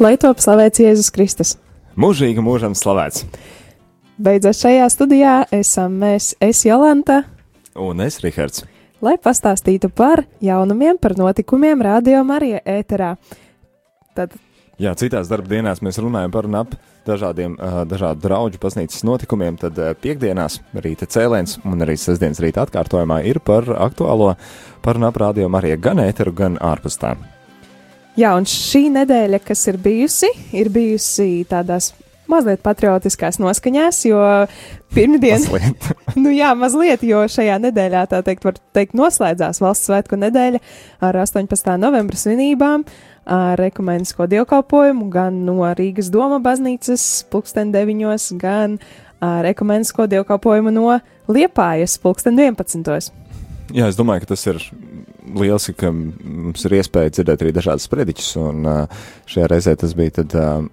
lai 0.00 0.16
top 0.20 0.40
slavēts 0.42 0.80
Jēzus 0.82 1.12
Kristus. 1.14 1.54
Mūžīgi 2.00 2.42
mūžam 2.44 2.74
slavēts. 2.78 3.24
Beidzot 4.20 4.58
šajā 4.58 4.88
studijā 4.92 5.34
esam 5.56 5.96
mēs, 6.02 6.34
es 6.44 6.64
Jolanta, 6.66 7.22
Un 7.78 8.00
es, 8.04 8.18
Rihards. 8.24 8.64
lai 9.00 9.14
pastāstītu 9.16 9.88
par 9.94 10.24
jaunumiem, 10.44 10.98
par 11.00 11.14
notikumiem 11.16 11.82
Radio 11.82 12.24
Marija 12.24 12.60
ēterā. 12.66 13.14
Tad 14.14 14.34
Jā, 14.80 14.94
citās 14.96 15.28
darba 15.28 15.48
dienās 15.50 15.82
mēs 15.84 15.98
runājam 16.00 16.32
par 16.32 16.46
un 16.48 16.54
ap 16.56 16.70
dažādiem 17.04 17.52
uh, 17.58 17.82
dažādu 17.84 18.22
draugu 18.24 18.56
baznīcas 18.62 19.02
notikumiem. 19.04 19.58
Tad 19.60 19.76
uh, 19.76 19.90
piekdienās 19.92 20.60
rīta 20.72 21.04
cēliens 21.04 21.58
un 21.68 21.84
arī 21.84 21.98
sestdienas 22.00 22.40
rīta 22.40 22.64
atkārtojumā 22.64 23.18
ir 23.28 23.42
par 23.44 23.68
aktuālo 23.76 24.34
par 24.80 24.96
un 24.96 25.04
ap 25.04 25.20
radio 25.20 25.50
Marija 25.52 25.76
gan 25.76 26.00
ēteru, 26.00 26.32
gan 26.32 26.56
ārpus 26.64 26.96
tā. 26.96 27.12
Jā, 28.18 28.34
un 28.34 28.46
šī 28.48 28.88
nedēļa, 28.94 29.38
kas 29.44 29.62
ir 29.70 29.78
bijusi, 29.80 30.30
ir 30.56 30.70
bijusi 30.74 31.44
tādās 31.48 31.92
mazliet 32.30 32.62
patriotiskās 32.62 33.38
noskaņās, 33.42 34.00
jo 34.06 34.22
pirmdien, 34.94 35.42
Mazliet. 35.46 35.90
nu 36.22 36.32
jā, 36.34 36.50
mazliet, 36.58 37.04
jo 37.06 37.22
šajā 37.30 37.58
nedēļā, 37.66 38.04
tā 38.10 38.22
teikt, 38.26 38.46
var 38.46 38.58
teikt, 38.76 38.96
noslēdzās 38.98 39.62
valsts 39.62 39.90
svētku 39.90 40.18
nedēļa 40.20 40.60
ar 41.06 41.20
18. 41.22 41.76
novembra 41.82 42.18
svinībām, 42.18 42.86
ar 43.30 43.62
ekumenisko 43.62 44.26
dievkalpojumu 44.30 45.10
gan 45.12 45.44
no 45.46 45.62
Rīgas 45.78 46.10
doma 46.12 46.40
baznīcas 46.42 47.06
pulksten 47.30 47.74
deviņos, 47.74 48.32
gan 48.40 48.78
ar 49.22 49.46
ekumenisko 49.50 50.08
dievkalpojumu 50.10 50.74
no 50.74 50.98
Liepājas 51.30 51.98
pulksten 52.02 52.38
11. 52.40 53.12
Jā, 53.70 53.86
es 53.86 53.98
domāju, 53.98 54.24
ka 54.24 54.32
tas 54.32 54.46
ir 54.50 54.58
lieliski, 55.36 55.74
ka 55.78 55.90
mums 55.92 56.64
ir 56.66 56.76
iespēja 56.78 57.12
dzirdēt 57.14 57.44
arī 57.44 57.52
dažādas 57.56 57.88
prediķus. 57.90 58.30
Un 58.40 58.68
uh, 58.68 59.00
šajā 59.30 59.48
reizē 59.50 59.74
tas 59.80 59.94
bija 59.98 60.20
tad, 60.20 60.36
uh, 60.38 60.64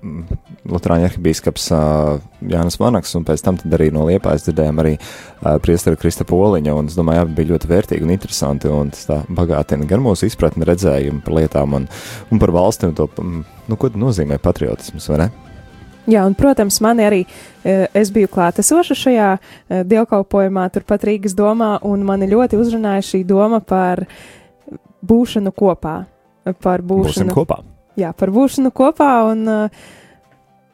Lutāņu 0.67 1.07
arhibīskaps 1.07 1.69
uh, 1.75 2.19
Jānis 2.51 2.79
Vanaks, 2.81 3.15
un 3.19 3.25
pēc 3.27 3.43
tam 3.45 3.59
arī 3.77 3.89
no 3.95 4.05
Liepājas 4.09 4.47
dzirdējām 4.47 4.83
arī 4.83 4.93
uh, 4.97 5.57
priesteru 5.63 5.99
Krista 5.99 6.27
Poliņa. 6.27 6.75
Un 6.77 6.91
es 6.91 6.97
domāju, 6.97 7.25
abi 7.25 7.37
bija 7.39 7.53
ļoti 7.53 7.71
vērtīgi 7.71 8.07
un 8.07 8.13
interesanti, 8.15 8.71
un 8.71 8.93
tas 8.95 9.09
tā 9.09 9.21
bagātina 9.27 9.87
gan 9.89 10.03
mūsu 10.05 10.29
izpratni, 10.29 10.67
redzējumu 10.67 11.23
par 11.25 11.39
lietām 11.39 11.77
un, 11.81 11.89
un 12.31 12.41
par 12.43 12.55
valsti 12.55 12.91
un 12.91 12.97
to, 12.97 13.09
mm, 13.17 13.43
nu, 13.67 13.79
ko 13.79 13.91
nozīmē 13.95 14.39
patriotisms, 14.43 15.11
vai 15.13 15.25
ne? 15.25 15.29
Jā, 16.07 16.21
un, 16.23 16.37
protams, 16.39 16.77
mani 16.79 17.03
arī 17.03 17.17
es 17.67 18.13
biju 18.15 18.29
klātesoša 18.31 18.95
šajā 18.95 19.31
dievkalpojumā, 19.89 20.63
turpat 20.71 21.03
Rīgas 21.03 21.35
domā, 21.35 21.73
un 21.83 22.05
mani 22.07 22.29
ļoti 22.31 22.55
uzrunāja 22.55 23.03
šī 23.03 23.25
doma 23.27 23.59
par 23.59 24.05
būšanu 25.05 25.53
kopā. 25.55 26.05
Par 26.63 26.79
Būsim 26.79 27.27
būšanu, 27.27 27.33
kopā. 27.35 27.57
jā, 27.99 28.13
par 28.15 28.31
būšanu 28.31 28.71
kopā, 28.71 29.09
un 29.33 29.41
e, 29.51 29.57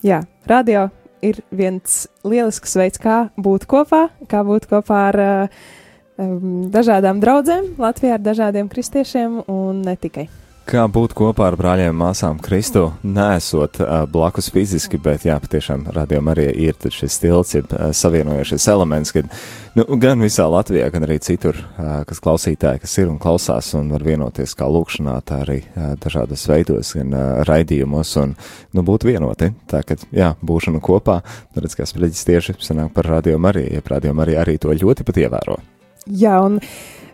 jā, 0.06 0.20
radio 0.46 0.92
ir 1.26 1.40
viens 1.50 2.04
lielisks 2.22 2.76
veids, 2.78 3.02
kā 3.02 3.30
būt 3.42 3.66
kopā, 3.66 4.10
kā 4.30 4.44
būt 4.46 4.68
kopā 4.70 5.00
ar 5.10 5.20
em, 5.24 6.70
dažādām 6.70 7.24
draudzēm 7.24 7.74
Latvijā, 7.82 8.20
ar 8.20 8.22
dažādiem 8.22 8.70
kristiešiem 8.70 9.42
un 9.48 9.82
ne 9.82 9.96
tikai. 9.98 10.28
Kā 10.64 10.86
būt 10.88 11.11
kopā 11.11 11.50
ar 11.50 11.58
brāļiem 11.59 11.92
un 11.92 11.97
māsām 12.00 12.38
Kristu, 12.39 12.86
nesot 13.03 13.81
uh, 13.83 14.06
blakus 14.08 14.47
fiziski, 14.53 14.95
bet 14.95 15.25
jā, 15.28 15.36
patiešām 15.44 15.83
radījumā 15.92 16.31
arī 16.31 16.45
ir 16.70 16.78
šis 16.95 17.17
tilts, 17.20 17.52
ir 17.59 17.67
uh, 17.67 17.89
savienojušies 17.92 18.67
elements, 18.72 19.11
kad 19.11 19.28
nu, 19.75 19.83
gan 20.00 20.23
visā 20.23 20.45
Latvijā, 20.47 20.88
gan 20.94 21.03
arī 21.03 21.20
citur, 21.20 21.59
uh, 21.59 21.92
kas 22.08 22.23
klausītāji, 22.23 22.80
kas 22.86 22.95
ir 23.03 23.11
un 23.11 23.20
klausās 23.20 23.73
un 23.75 23.92
var 23.92 24.08
vienoties 24.08 24.55
kā 24.55 24.72
lūkšanā, 24.72 25.17
tā 25.28 25.42
arī 25.44 25.59
uh, 25.66 25.94
dažādos 26.00 26.47
veidos, 26.47 26.95
gan 26.95 27.11
uh, 27.11 27.27
raidījumos 27.50 28.16
un 28.23 28.38
nu, 28.72 28.88
būt 28.88 29.03
vienoti. 29.11 29.52
Tā 29.67 29.83
kā, 29.83 30.00
jā, 30.16 30.31
būšana 30.39 30.80
kopā, 30.83 31.20
redz, 31.59 31.76
kā 31.76 31.92
spreģis 31.92 32.23
tieši 32.32 32.59
sanāk 32.64 32.95
par 32.95 33.11
radījumu 33.17 33.52
arī, 33.52 33.67
ja 33.76 33.83
radījumu 33.83 34.23
arī, 34.23 34.39
arī 34.39 34.58
to 34.64 34.71
ļoti 34.71 35.11
pat 35.11 35.26
ievēro. 35.27 35.59
Jā, 36.08 36.39
un 36.48 36.61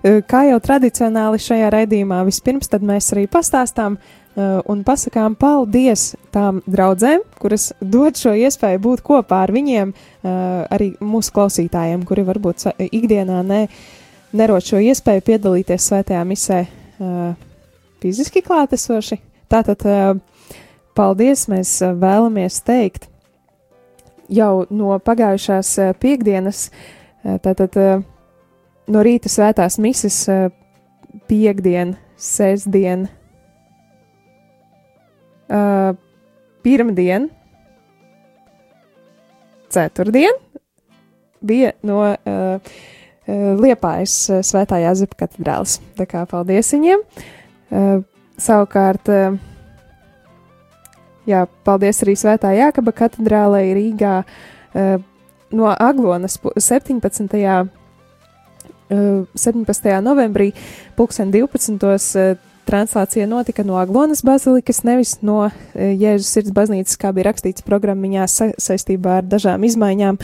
kā 0.03 0.45
jau 0.47 0.59
tradicionāli 0.63 1.41
šajā 1.43 1.69
raidījumā, 1.73 2.21
vispirms 2.27 2.71
mēs 2.79 3.11
arī 3.13 3.25
pastāstām 3.31 3.97
e, 3.97 4.01
un 4.71 4.83
pasakām 4.87 5.35
paldies 5.35 6.13
tām 6.31 6.61
draudzēm, 6.67 7.25
kuras 7.39 7.73
dod 7.81 8.15
šo 8.15 8.33
iespēju 8.39 8.79
būt 8.79 9.03
kopā 9.03 9.43
ar 9.43 9.51
viņiem, 9.51 9.91
e, 9.91 10.35
arī 10.71 10.93
mūsu 11.03 11.33
klausītājiem, 11.35 12.05
kuri 12.07 12.23
varbūt 12.27 12.69
ikdienā 12.87 13.41
ne, 13.43 13.65
nerod 14.31 14.63
šo 14.63 14.79
iespēju 14.79 15.25
piedalīties 15.25 15.89
svētajā 15.89 16.23
misē 16.27 16.65
fiziski 18.03 18.43
klātesoši. 18.45 19.17
Tātad 19.49 19.81
paldies 20.95 21.47
mēs 21.49 21.71
vēlamies 21.81 22.59
teikt 22.67 23.07
jau 24.29 24.67
no 24.69 24.99
pagājušās 25.01 25.71
piekdienas, 26.03 26.67
tātad 27.41 27.79
no 28.89 29.03
rīta 29.05 29.29
svētās 29.31 29.77
mises, 29.81 30.23
piekdien, 31.29 31.95
sestdien, 32.19 33.07
pirmdien, 36.65 37.29
ceturtdien 39.69 40.37
bija 41.41 41.73
no 41.85 42.01
uh, 42.03 42.73
Liepājas 43.29 44.15
svētā 44.41 44.79
Jāzepa 44.81 45.23
katedrāls. 45.25 45.77
Tā 45.97 46.07
kā 46.09 46.23
paldies 46.29 46.71
viņiem. 46.73 47.03
Uh, 47.69 48.01
savukārt, 48.41 49.11
uh, 49.13 49.37
jā, 51.29 51.43
paldies 51.67 52.01
arī 52.05 52.15
svētā 52.17 52.55
Jākaba 52.57 52.95
katedrālei 53.03 53.69
Rīgā 53.77 54.15
uh, 54.23 54.95
no 55.53 55.69
Aglonas 55.75 56.39
pu- 56.41 56.55
17. 56.57 57.29
Uh, 58.89 59.27
17. 59.37 60.01
novembrī, 60.01 60.51
2012. 60.97 62.37
translācija 62.65 63.27
notika 63.29 63.63
no 63.65 63.77
Aglonas 63.77 64.23
bazilikas, 64.25 64.81
nevis 64.83 65.19
no 65.21 65.43
uh, 65.45 65.51
Jēzus 65.75 66.31
sirds 66.33 66.53
baznīcas, 66.55 66.97
kā 66.97 67.13
bija 67.13 67.29
rakstīts 67.29 67.65
programmiņā 67.65 68.25
sa 68.25 68.49
saistībā 68.57 69.19
ar 69.21 69.29
dažām 69.29 69.65
izmaiņām. 69.69 70.19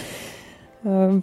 Um, 0.86 1.22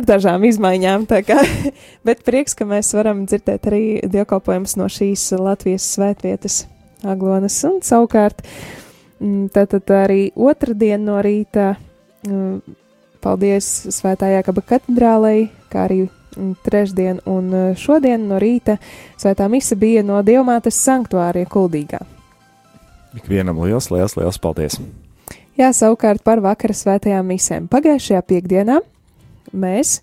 ar 0.00 0.06
dažām 0.08 0.44
izmaiņām, 0.48 1.06
kā, 1.26 1.38
bet 2.06 2.22
prieks, 2.26 2.56
ka 2.58 2.66
mēs 2.68 2.92
varam 2.96 3.24
dzirdēt 3.28 3.70
arī 3.70 3.84
dievkalpojumus 4.10 4.76
no 4.80 4.88
šīs 4.90 5.30
Latvijas 5.38 5.86
svētvietas 5.94 6.64
Aglonas 7.06 7.56
un 7.68 7.80
savukārt. 7.84 8.42
mm, 9.20 9.50
Tātad 9.54 9.90
arī 9.96 10.30
otrdien 10.36 11.04
no 11.04 11.20
rīta 11.24 11.74
mm, 12.26 12.60
paldies 13.20 13.68
Svētā 13.92 14.32
Jākaba 14.34 14.64
katedrālei, 14.74 15.50
kā 15.72 15.86
arī 15.88 16.06
trešdien 16.64 17.20
un 17.28 17.52
eh, 17.54 17.66
šodien 17.78 18.26
no 18.30 18.38
rīta 18.42 18.78
svētā 19.20 19.48
mise 19.52 19.76
bija 19.78 20.02
no 20.06 20.20
Dievmātes 20.26 20.78
sanktuārija 20.84 21.48
Kuldīgā. 21.50 22.00
Ikvienam 23.18 23.58
liels, 23.64 23.90
liels, 23.90 24.16
liels 24.18 24.38
paldies! 24.38 24.78
Jā, 25.58 25.72
savukārt 25.76 26.22
par 26.24 26.40
vakara 26.40 26.74
svētajām 26.76 27.26
misēm. 27.32 27.66
Pagājušajā 27.70 28.22
piekdienā 28.30 28.78
mēs, 29.52 30.00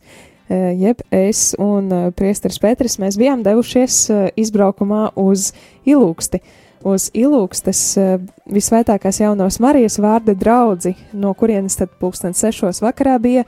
eh, 0.49 0.73
jeb 0.77 1.01
es 1.11 1.55
un 1.59 1.91
eh, 1.91 2.07
priesteris 2.11 2.61
Pēteris, 2.61 2.99
mēs 3.01 3.17
bijām 3.19 3.43
devušies 3.47 3.99
izbraukumā 4.37 5.11
uz 5.15 5.51
Ilūksti. 5.87 6.41
Uz 6.85 7.07
Ilūkstes 7.17 7.81
eh, 7.97 8.17
visvētākās 8.53 9.21
jaunās 9.23 9.57
Marijas 9.63 9.97
vārda 10.01 10.35
draudzi, 10.37 10.93
no 11.17 11.33
kurienes 11.37 11.79
tad 11.79 11.89
pulksten 11.97 12.37
sešos 12.37 12.83
vakarā 12.85 13.17
bija 13.21 13.45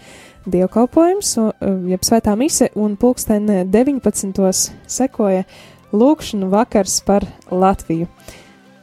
dievkalpojums, 0.50 1.36
eh, 1.38 1.76
jeb 1.94 2.06
svētā 2.08 2.34
mise, 2.40 2.72
un 2.76 2.98
pulksten 2.98 3.46
19. 3.70 4.72
sekoja 4.90 5.46
lūkšanu 5.94 6.50
vakars 6.50 7.00
par 7.06 7.28
Latviju. 7.52 8.10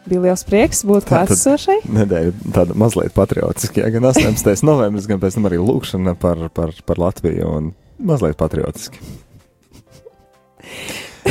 Bija 0.07 0.23
liels 0.23 0.45
prieks 0.47 0.85
būt 0.87 1.09
klātesošai. 1.09 1.81
Nedēļa 1.91 2.53
tāda 2.55 2.77
mazliet 2.79 3.15
patriotiska, 3.17 3.83
jā, 3.83 3.91
gan 3.97 4.07
18. 4.13 4.63
novembris, 4.67 5.09
gan 5.11 5.19
pēc 5.23 5.35
tam 5.35 5.49
arī 5.51 5.59
lūkšana 5.59 6.15
par, 6.23 6.47
par, 6.55 6.75
par 6.87 7.03
Latviju 7.03 7.51
un 7.59 7.73
mazliet 7.99 8.39
patriotiski. 8.39 9.03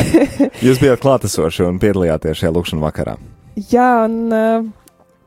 Jūs 0.66 0.82
bijāt 0.82 1.02
klātesoši 1.04 1.66
un 1.68 1.80
piedalījāties 1.82 2.42
šajā 2.42 2.54
lūkšanā 2.56 2.84
vakarā. 2.84 3.16
Jā, 3.72 3.90
un 4.08 4.34
uh, 4.36 4.66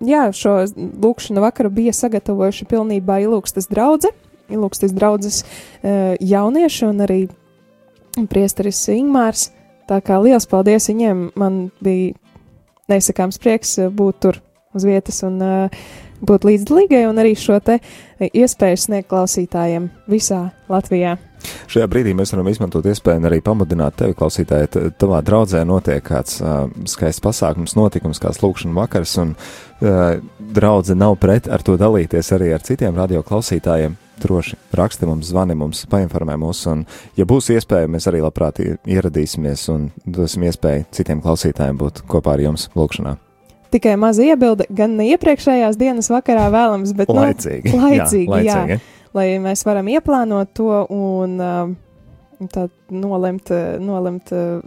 jā, 0.04 0.28
šo 0.36 0.60
lūkšanu 0.76 1.44
vakaru 1.44 1.72
bija 1.74 1.94
sagatavojuši 1.96 2.68
pilnībā 2.68 3.20
ilūgstas 3.24 3.70
draudze, 3.70 4.12
ilūgstas 4.52 4.94
draudzes 4.96 5.42
uh, 5.44 6.16
jaunieši 6.20 6.88
un 6.88 7.04
arī 7.06 7.20
priesteris 8.28 8.82
Ingmārs. 8.92 9.48
Tā 9.88 10.02
kā 10.04 10.18
liels 10.20 10.48
paldies 10.50 10.90
viņiem, 10.90 11.30
man 11.38 11.68
bija 11.84 12.12
neizsakāms 12.92 13.40
prieks 13.40 13.78
uh, 13.80 13.88
būt 13.92 14.20
tur 14.26 14.42
uz 14.76 14.84
vietas 14.84 15.22
un 15.26 15.40
uh, 15.40 15.82
būt 16.20 16.46
līdzdalīgai 16.48 17.04
un 17.08 17.20
arī 17.20 17.34
šo 17.38 17.58
te 17.64 17.78
iespēju 18.18 18.82
sniegt 18.84 19.10
klausītājiem 19.10 19.90
visā 20.10 20.48
Latvijā. 20.70 21.16
Šajā 21.70 21.86
brīdī 21.90 22.14
mēs 22.16 22.32
varam 22.34 22.48
izmantot 22.50 22.86
iespēju 22.90 23.22
arī 23.28 23.38
pamudināt 23.44 23.98
tevi, 24.00 24.16
klausītāji, 24.18 24.90
tavā 24.98 25.20
draudzē 25.24 25.62
notiek 25.68 26.02
kāds 26.04 26.40
uh, 26.42 26.66
skaists 26.88 27.22
pasākums, 27.24 27.76
notikums, 27.78 28.20
kāds 28.22 28.42
lūkšana 28.42 28.74
vakars, 28.74 29.14
un 29.22 29.34
uh, 29.36 30.18
draudze 30.58 30.96
nav 30.98 31.18
pret 31.22 31.48
ar 31.50 31.62
to 31.64 31.78
dalīties 31.80 32.32
arī 32.36 32.50
ar 32.56 32.64
citiem 32.66 32.98
radio 32.98 33.22
klausītājiem. 33.26 33.96
Droši 34.18 34.56
raksti 34.74 35.06
mums, 35.06 35.28
zvani 35.30 35.54
mums, 35.54 35.84
painformē 35.86 36.34
mūs, 36.42 36.64
un, 36.72 36.82
ja 37.14 37.28
būs 37.28 37.52
iespēja, 37.54 37.86
mēs 37.86 38.10
arī 38.10 38.24
labprāt 38.24 38.58
ieradīsimies 38.66 39.68
un 39.70 39.86
dosim 40.02 40.48
iespēju 40.48 40.88
citiem 40.98 41.22
klausītājiem 41.22 41.78
būt 41.78 42.02
kopā 42.10 42.34
ar 42.34 42.46
jums 42.48 42.66
lūkšanā. 42.74 43.14
Tikai 43.74 43.96
maza 44.00 44.24
iebilde, 44.24 44.64
gan 44.72 44.94
ne 44.96 45.10
iepriekšējās 45.12 45.76
dienas 45.80 46.08
vakarā 46.12 46.46
vēlams, 46.54 46.94
bet 46.96 47.10
Laicīgi. 47.12 47.74
nu, 47.74 47.82
laicīgi, 47.84 48.40
jā, 48.46 48.62
laicīgi. 48.64 48.78
lai 49.18 49.26
mēs 49.44 49.64
varam 49.68 49.90
ieplānot 49.92 50.54
to 50.56 50.82
un 50.94 51.36
uh, 51.36 52.48
tā 52.54 52.68
nolemt, 52.88 53.52
uh, 53.52 53.76
nolemt 53.82 54.32
uh, 54.32 54.62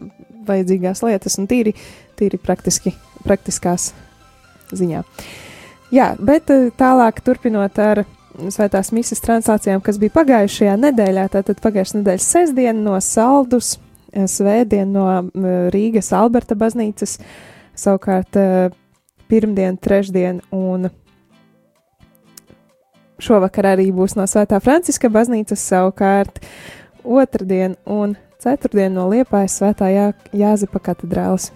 vajadzīgās 0.45 1.01
lietas 1.07 1.39
un 1.41 1.49
tīri, 1.49 1.73
tīri 2.19 2.37
praktiski, 2.41 2.93
praktiskās 3.25 3.91
ziņā. 4.71 5.03
Jā, 5.91 6.13
bet 6.21 6.53
uh, 6.53 6.69
tālāk 6.77 7.23
turpinot 7.25 7.81
ar 7.81 8.05
svētās 8.51 8.91
misijas 8.95 9.21
translācijām, 9.25 9.81
kas 9.83 9.99
bija 10.01 10.15
pagājušajā 10.15 10.75
nedēļā, 10.79 11.27
tātad 11.35 11.61
pagājušā 11.63 11.99
nedēļas 11.99 12.27
sestdiena 12.35 12.79
no 12.79 12.99
Saldus, 13.03 13.75
eh, 14.11 14.27
svētdien 14.27 14.91
no 14.93 15.07
mm, 15.21 15.71
Rīgas 15.73 16.11
Alberta 16.15 16.55
baznīcas, 16.55 17.17
savukārt 17.77 18.39
eh, 18.39 18.69
pirmdien, 19.31 19.77
trešdien 19.79 20.41
un 20.51 20.89
šovakar 23.21 23.71
arī 23.73 23.87
būs 23.95 24.17
no 24.19 24.27
Svētā 24.27 24.59
Franciska 24.63 25.09
baznīcas, 25.13 25.63
savukārt 25.71 26.41
otrdien 27.03 27.77
un 27.85 28.17
ceturtdien 28.43 28.93
no 28.97 29.07
Liepājas 29.11 29.59
Svētā 29.61 29.91
Jā, 29.93 30.09
Jāzepa 30.35 30.81
katedrāles. 30.91 31.51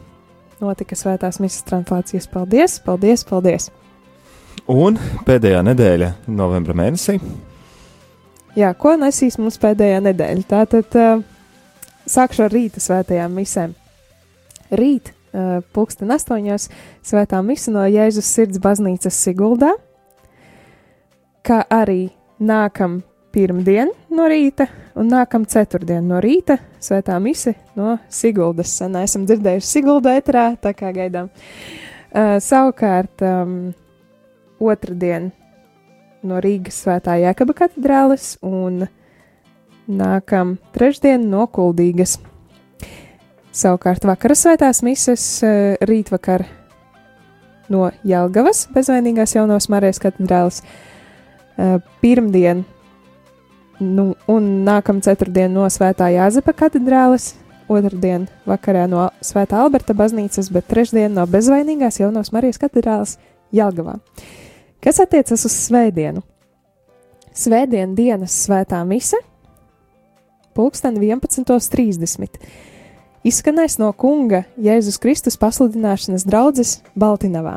Notika 0.61 0.95
svētās 0.95 1.41
misijas 1.43 1.65
translācijas. 1.67 2.29
Paldies, 2.31 2.77
paldies, 2.79 3.25
paldies! 3.27 3.67
Un 4.71 4.95
pēdējā 5.27 5.59
nedēļa, 5.67 6.13
novembra 6.31 6.73
mēnesī, 6.79 7.19
Jā, 8.55 8.69
ko 8.79 8.93
nesīs 8.95 9.35
mums 9.35 9.57
pēdējā 9.59 9.99
nedēļa? 10.05 10.43
Tātad 10.47 10.95
uh, 10.95 11.23
sākšu 12.07 12.45
ar 12.45 12.53
rīta 12.55 12.79
svētajām 12.79 13.33
misēm. 13.35 13.73
Rīt, 14.79 15.11
pulksten 15.75 16.13
astoņos, 16.15 16.69
svētā 17.05 17.41
mise 17.45 17.73
no 17.73 17.83
Jēzus 17.89 18.29
sirds 18.37 18.61
baznīcas 18.63 19.17
Siguldā, 19.25 19.73
kā 21.45 21.61
arī 21.69 22.09
nākam 22.39 23.01
pirmdien 23.35 23.91
no 24.15 24.27
rīta 24.31 24.69
un 24.95 25.09
nākam 25.11 25.43
ceturtdien 25.49 26.05
no 26.07 26.21
rīta 26.23 26.57
svētā 26.79 27.17
mise 27.19 27.55
no 27.75 27.97
Siguldas. 28.09 28.71
Sen 28.79 28.95
esam 29.01 29.25
dzirdējuši 29.27 29.71
Sigulda 29.71 30.15
etrā, 30.19 30.51
tā 30.61 30.71
kā 30.77 30.93
gaidām. 30.95 31.31
Uh, 32.15 32.37
savukārt, 32.39 33.19
um, 33.27 33.73
otrdien 34.63 35.33
no 36.25 36.39
Rīgas 36.43 36.79
svētā 36.85 37.17
Jēkaba 37.21 37.55
katedrāles 37.57 38.35
un 38.45 38.85
nākam 39.85 40.55
trešdien 40.75 41.27
no 41.29 41.45
Kuldīgas. 41.51 42.17
Savukārt 43.55 44.03
vakara 44.03 44.35
svētās 44.35 44.81
mises 44.83 45.23
eh, 45.47 45.77
rītvakar 45.87 46.43
no 47.71 47.87
Jelgavas 48.03 48.65
bezvainīgās 48.75 49.37
jaunos 49.37 49.69
Marijas 49.71 50.01
katedrāles, 50.03 50.59
eh, 51.55 51.77
pirmdien 52.01 52.65
nu, 53.79 54.09
un 54.27 54.49
nākam 54.67 54.99
ceturtdien 55.03 55.55
no 55.55 55.69
svētā 55.71 56.11
Jāzepa 56.11 56.51
katedrāles, 56.65 57.31
otrdien 57.71 58.27
vakarā 58.43 58.89
no 58.91 59.07
svētā 59.23 59.63
Alberta 59.63 59.95
baznīcas, 59.95 60.51
bet 60.51 60.67
trešdien 60.67 61.15
no 61.15 61.23
bezvainīgās 61.23 62.01
jaunos 62.03 62.33
Marijas 62.35 62.59
katedrāles 62.59 63.15
Jelgavā. 63.55 64.01
Kas 64.83 64.99
attiecas 64.99 65.47
uz 65.47 65.55
svētdienu? 65.63 66.27
Svētdien 67.35 67.95
dienas 67.95 68.35
svētā 68.45 68.83
mise, 68.87 69.17
pulksten 70.55 70.99
11.30. 70.99 72.74
Izskanēs 73.25 73.79
no 73.81 73.87
kunga 73.97 74.43
Jēzus 74.61 74.99
Kristus 75.01 75.39
pasludināšanas 75.41 76.27
draudzes 76.29 76.75
Baltinavā. 76.93 77.55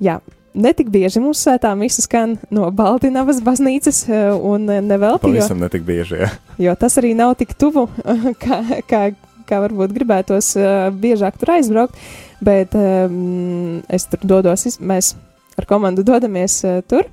Jā, 0.00 0.14
netik 0.56 0.88
bieži 0.92 1.20
mums 1.20 1.42
svētā 1.44 1.74
mise 1.76 2.00
skan 2.00 2.38
no 2.48 2.70
Baltinavas 2.72 3.42
baznīcas, 3.44 3.98
eh, 4.08 4.30
un 4.32 4.64
nevelti, 4.72 5.28
jo, 5.28 5.36
pavisam 5.36 5.60
netik 5.60 5.84
bieži. 5.84 6.22
Jā. 6.22 6.30
jo 6.64 6.74
tas 6.80 6.96
arī 7.02 7.12
nav 7.18 7.34
tik 7.42 7.52
tuvu, 7.60 7.84
kā, 8.44 8.62
kā, 8.88 9.02
kā 9.48 9.60
varbūt 9.66 9.92
gribētos 9.98 10.54
eh, 10.56 10.88
biežāk 11.04 11.36
tur 11.36 11.52
aizbraukt, 11.58 12.00
bet 12.40 12.72
um, 12.78 13.82
es 13.92 14.08
tur 14.08 14.24
dodos, 14.24 14.64
mēs 14.80 15.12
ar 15.60 15.68
komandu 15.68 16.06
dodamies 16.08 16.56
uh, 16.64 16.80
tur, 16.88 17.04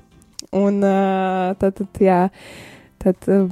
un 0.56 0.80
uh, 0.80 1.52
tad, 1.60 1.76
tad, 1.76 2.00
jā, 2.00 2.22
tad 3.04 3.28
uh, 3.28 3.44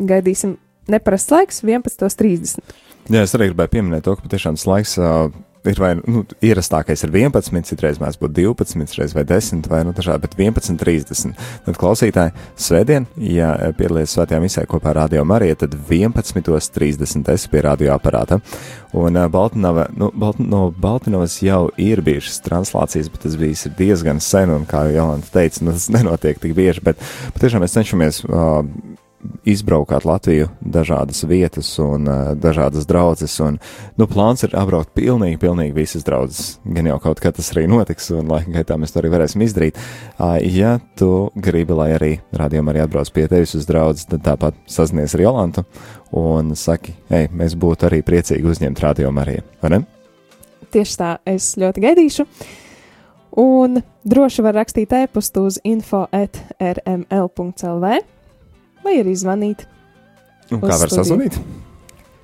gaidīsim 0.00 0.56
neparasts 0.88 1.36
laiks 1.36 1.60
11.30. 1.64 2.64
Jā, 3.12 3.24
es 3.24 3.34
arī 3.36 3.50
gribēju 3.50 3.74
pieminēt 3.74 4.06
to, 4.06 4.14
ka 4.16 4.24
patiešām 4.24 4.56
tas 4.56 4.64
laiks 4.68 4.94
uh, 4.96 5.26
ir 5.68 5.80
vai 5.80 5.90
nu, 5.96 6.22
ierastākais 6.44 7.04
ir 7.06 7.12
11, 7.12 7.64
citreiz 7.68 7.98
mēs 8.00 8.18
būtu 8.20 8.36
12, 8.36 8.84
citreiz 8.90 9.14
vai 9.16 9.24
10, 9.28 9.68
vai 9.70 9.82
nu 9.86 9.94
dažādi, 9.96 10.24
bet 10.24 10.36
11.30. 10.38 11.34
Tad 11.66 11.78
klausītāji, 11.80 12.34
svētdien, 12.60 13.08
ja 13.20 13.52
piedalīties 13.76 14.16
svētajā 14.16 14.40
misē 14.44 14.64
kopā 14.70 14.92
ar 14.92 15.02
Radio 15.02 15.24
Mariju, 15.28 15.58
tad 15.64 15.76
11.30 15.76 17.32
esi 17.34 17.52
pie 17.52 17.64
radioaparāta. 17.64 18.40
Un 18.94 19.18
uh, 19.18 19.28
Baltinava, 19.32 19.88
nu, 19.98 20.10
Balt, 20.14 20.40
no 20.40 20.68
Baltinovas 20.70 21.40
jau 21.42 21.66
ir 21.80 22.00
bijušas 22.06 22.40
translācijas, 22.44 23.10
bet 23.12 23.24
tas 23.26 23.36
bijis 23.40 23.66
diezgan 23.78 24.20
sen, 24.22 24.52
un 24.54 24.68
kā 24.70 24.86
jau 24.88 25.00
Jolanta 25.00 25.32
teica, 25.40 25.64
nu, 25.66 25.76
tas 25.76 25.88
nenotiek 25.96 26.40
tik 26.42 26.56
bieži, 26.56 26.84
bet 26.84 27.00
patiešām 27.36 27.64
mēs 27.64 27.76
cenšamies 27.76 28.24
uh, 28.28 28.62
izbraukāt 29.48 30.04
Latviju, 30.08 30.48
dažādas 30.60 31.24
vietas 31.28 31.68
un 31.82 32.08
uh, 32.08 32.32
dažādas 32.38 32.86
draudzes. 32.88 33.34
Un, 33.44 33.58
nu, 34.00 34.06
plāns 34.10 34.44
ir 34.46 34.54
apbraukt 34.58 34.94
pilnīgi, 34.96 35.38
pilnīgi 35.42 35.76
visas 35.76 36.04
draudzes. 36.06 36.58
Gan 36.64 36.88
jau 36.88 36.98
kaut 37.02 37.20
kad 37.24 37.36
tas 37.36 37.50
arī 37.54 37.66
notiks, 37.70 38.10
un 38.14 38.30
laika 38.30 38.50
gaitā 38.58 38.78
mēs 38.80 38.94
to 38.94 39.02
arī 39.02 39.10
varēsim 39.14 39.44
izdarīt. 39.44 39.74
Uh, 40.16 40.38
ja 40.40 40.78
tu 40.98 41.30
gribi, 41.34 41.74
lai 41.76 41.90
arī 41.96 42.12
rādījumā 42.36 42.68
arī 42.74 42.80
atbrauc 42.84 43.10
pie 43.14 43.26
tevis 43.30 43.54
uz 43.58 43.64
draugu, 43.68 44.04
tad 44.14 44.20
tāpat 44.26 44.54
sazinies 44.70 45.14
ar 45.16 45.24
Jolantu 45.24 45.62
un 46.14 46.54
saki, 46.58 46.92
hei, 47.10 47.28
mēs 47.34 47.56
būtu 47.58 47.86
arī 47.88 48.00
priecīgi 48.06 48.46
uzņemt 48.48 48.80
rādījumu 48.84 49.20
arī, 49.24 49.36
vai 49.62 49.70
ne? 49.74 49.80
Tieši 50.74 50.94
tā, 50.98 51.10
es 51.28 51.44
ļoti 51.60 51.78
gaidīšu. 51.84 52.22
Un 53.42 53.82
droši 54.06 54.42
var 54.46 54.54
rakstīt 54.60 54.90
e-pastu 54.94 55.40
uz 55.48 55.56
info.rml.lv 55.66 56.24
vai 58.84 58.98
arī 59.00 59.14
zvanīt. 59.18 59.64
Un 60.52 60.60
kā 60.60 60.76
var 60.76 60.90
studiju. 60.90 61.00
sazvanīt? 61.00 61.38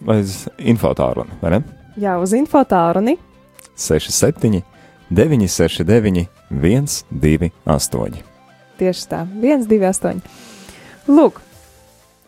Vai 0.04 0.20
uz 0.22 0.44
infotārunu, 0.58 1.40
vai 1.42 1.56
ne? 1.56 1.60
Jā, 2.00 2.16
uz 2.22 2.32
info 2.36 2.62
tālruni 2.68 3.16
67, 3.80 4.62
969, 5.10 6.26
128. 6.50 8.22
Tieši 8.80 9.06
tā, 9.10 9.24
1, 9.26 9.66
2, 9.68 9.80
8. 9.90 10.20
Lūk, 11.10 11.40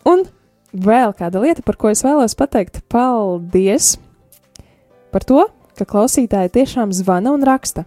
un 0.09 0.25
vēl 0.73 1.13
kāda 1.17 1.41
lieta, 1.41 1.63
par 1.65 1.77
ko 1.79 1.93
es 1.93 2.03
vēlos 2.05 2.35
pateikt, 2.37 2.81
paldies 2.91 3.95
par 5.13 5.25
to, 5.29 5.45
ka 5.77 5.85
klausītāji 5.89 6.53
tiešām 6.53 6.93
zvana 6.93 7.33
un 7.33 7.45
raksta. 7.45 7.85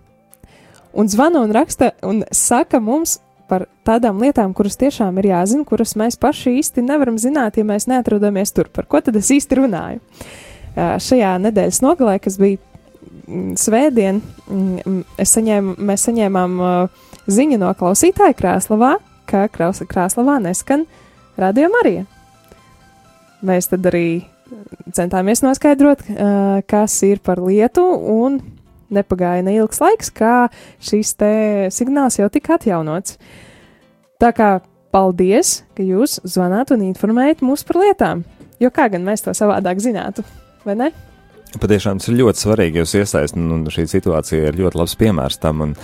Un 0.96 1.10
zvana 1.12 1.42
un 1.44 1.52
raksta 1.52 1.92
un 2.06 2.22
saka 2.32 2.80
mums 2.80 3.18
par 3.48 3.66
tādām 3.86 4.20
lietām, 4.22 4.54
kuras 4.56 4.78
tiešām 4.80 5.18
ir 5.20 5.30
jāzina, 5.30 5.66
kuras 5.68 5.94
mēs 5.98 6.18
paši 6.20 6.56
īsti 6.60 6.84
nevaram 6.86 7.18
zināt, 7.20 7.58
ja 7.58 7.66
mēs 7.66 7.88
neatrodamies 7.90 8.54
tur. 8.56 8.70
Par 8.72 8.88
ko 8.90 9.00
tad 9.04 9.16
es 9.18 9.30
īsti 9.34 9.60
runāju? 9.60 10.00
Šajā 10.76 11.36
nedēļas 11.40 11.80
nogalē, 11.84 12.18
kas 12.22 12.36
bija 12.40 12.58
mm, 12.58 13.54
svētdien, 13.60 14.20
mm, 14.50 15.02
saņēmu, 15.22 15.76
mēs 15.88 16.08
saņēmām 16.08 16.58
ziņu 17.32 17.60
no 17.62 17.72
klausītāja 17.78 18.36
Krāslavā, 18.36 18.96
ka 19.30 19.46
Krāslavā 19.50 20.38
neskan 20.42 20.84
radio 21.40 21.70
Marija. 21.72 22.04
Mēs 23.46 23.70
tad 23.70 23.86
arī 23.88 24.26
centāmies 24.94 25.42
noskaidrot, 25.44 26.04
kas 26.70 26.94
ir 27.06 27.20
par 27.24 27.40
lietu, 27.42 27.82
un 27.84 28.38
nepagāja 28.92 29.44
neilgs 29.46 29.80
laiks, 29.82 30.12
kā 30.14 30.48
šis 30.82 31.14
signāls 31.74 32.18
jau 32.20 32.28
tika 32.32 32.56
atjaunots. 32.56 33.18
Tā 34.20 34.32
kā 34.32 34.50
paldies, 34.94 35.60
ka 35.76 35.84
jūs 35.84 36.20
zvanāt 36.24 36.72
un 36.72 36.86
informējat 36.86 37.44
mūs 37.44 37.66
par 37.68 37.82
lietām, 37.82 38.24
jo 38.62 38.70
kā 38.72 38.88
gan 38.92 39.04
mēs 39.04 39.26
to 39.26 39.34
savādāk 39.36 39.82
zinātu, 39.84 40.24
vai 40.64 40.78
ne? 40.78 40.92
Patiešām 41.54 42.00
tas 42.00 42.08
ir 42.10 42.18
ļoti 42.18 42.42
svarīgi, 42.42 42.80
jūs 42.82 42.92
iesaistat, 42.98 43.38
un 43.38 43.68
šī 43.72 43.86
situācija 43.88 44.48
ir 44.50 44.58
ļoti 44.58 44.76
labs 44.80 44.96
piemērs 44.98 45.38
tam. 45.40 45.62
Un, 45.64 45.74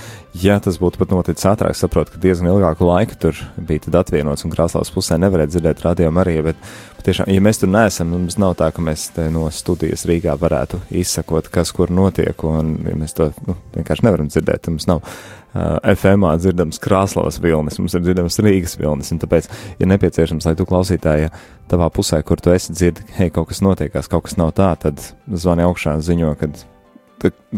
ja 0.42 0.58
tas 0.60 0.76
būtu 0.82 0.98
pat 1.00 1.12
noticis 1.14 1.46
ātrāk, 1.48 1.76
saprotu, 1.78 2.12
ka 2.12 2.22
diezgan 2.22 2.50
ilgāku 2.50 2.88
laiku 2.88 3.16
tur 3.22 3.38
bija 3.56 3.92
atvienots, 4.02 4.44
un 4.44 4.52
krāslavas 4.52 4.92
pusē 4.92 5.16
nevarēja 5.22 5.54
dzirdēt 5.54 5.84
radio 5.86 6.10
arī. 6.20 6.34
Bet, 6.48 6.60
patiešām, 6.98 7.30
ja 7.32 7.44
mēs 7.46 7.62
tur 7.62 7.70
neesam, 7.72 8.10
mums 8.12 8.36
nav 8.42 8.56
tā, 8.58 8.72
ka 8.74 8.84
mēs 8.84 9.06
no 9.32 9.46
studijas 9.54 10.04
Rīgā 10.10 10.34
varētu 10.40 10.82
izsakot, 11.02 11.48
kas 11.54 11.72
kur 11.76 11.94
notiek, 11.94 12.44
un 12.44 12.74
ja 12.90 12.98
mēs 12.98 13.16
to 13.16 13.30
nu, 13.46 13.56
vienkārši 13.78 14.08
nevaram 14.08 14.28
dzirdēt. 14.34 14.68
Mums 14.68 14.90
nav 14.90 15.06
uh, 15.54 15.78
FM 15.94 16.26
dzirdams 16.40 16.80
Krāslavas 16.82 17.38
vilnis, 17.42 17.78
mums 17.80 17.94
ir 17.96 18.04
dzirdams 18.04 18.40
Rīgas 18.44 18.76
vilnis, 18.80 19.12
un 19.14 19.20
tāpēc 19.22 19.48
ir 19.78 19.90
nepieciešams, 19.90 20.46
lai 20.48 20.56
tu 20.58 20.66
klausītāji 20.68 21.30
tavā 21.70 21.88
pusē, 21.92 22.22
kur 22.26 22.40
tu 22.40 22.52
esi 22.54 22.74
dzirdi, 22.74 23.06
hei, 23.18 23.30
kaut 23.34 23.50
kas 23.52 23.62
notiekās, 23.64 24.10
kaut 24.10 24.26
kas 24.28 24.38
nav 24.40 24.54
tā, 24.58 24.72
tad 24.80 25.02
zvani 25.28 25.66
augšā 25.66 25.98
ziņo, 26.04 26.34
kad 26.40 26.64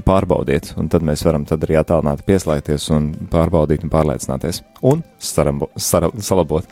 pārbaudiet, 0.05 0.75
un 0.81 0.91
tad 0.93 1.07
mēs 1.07 1.25
varam 1.25 1.47
tad 1.49 1.63
arī 1.65 1.79
attālināti 1.81 2.27
pieslēgties 2.27 2.91
un 2.93 3.09
pārbaudīt 3.33 3.87
un 3.87 3.93
pārliecināties 3.93 4.61
un 4.85 5.01
sarambo, 5.19 5.71
sara, 5.81 6.11
salabot. 6.21 6.69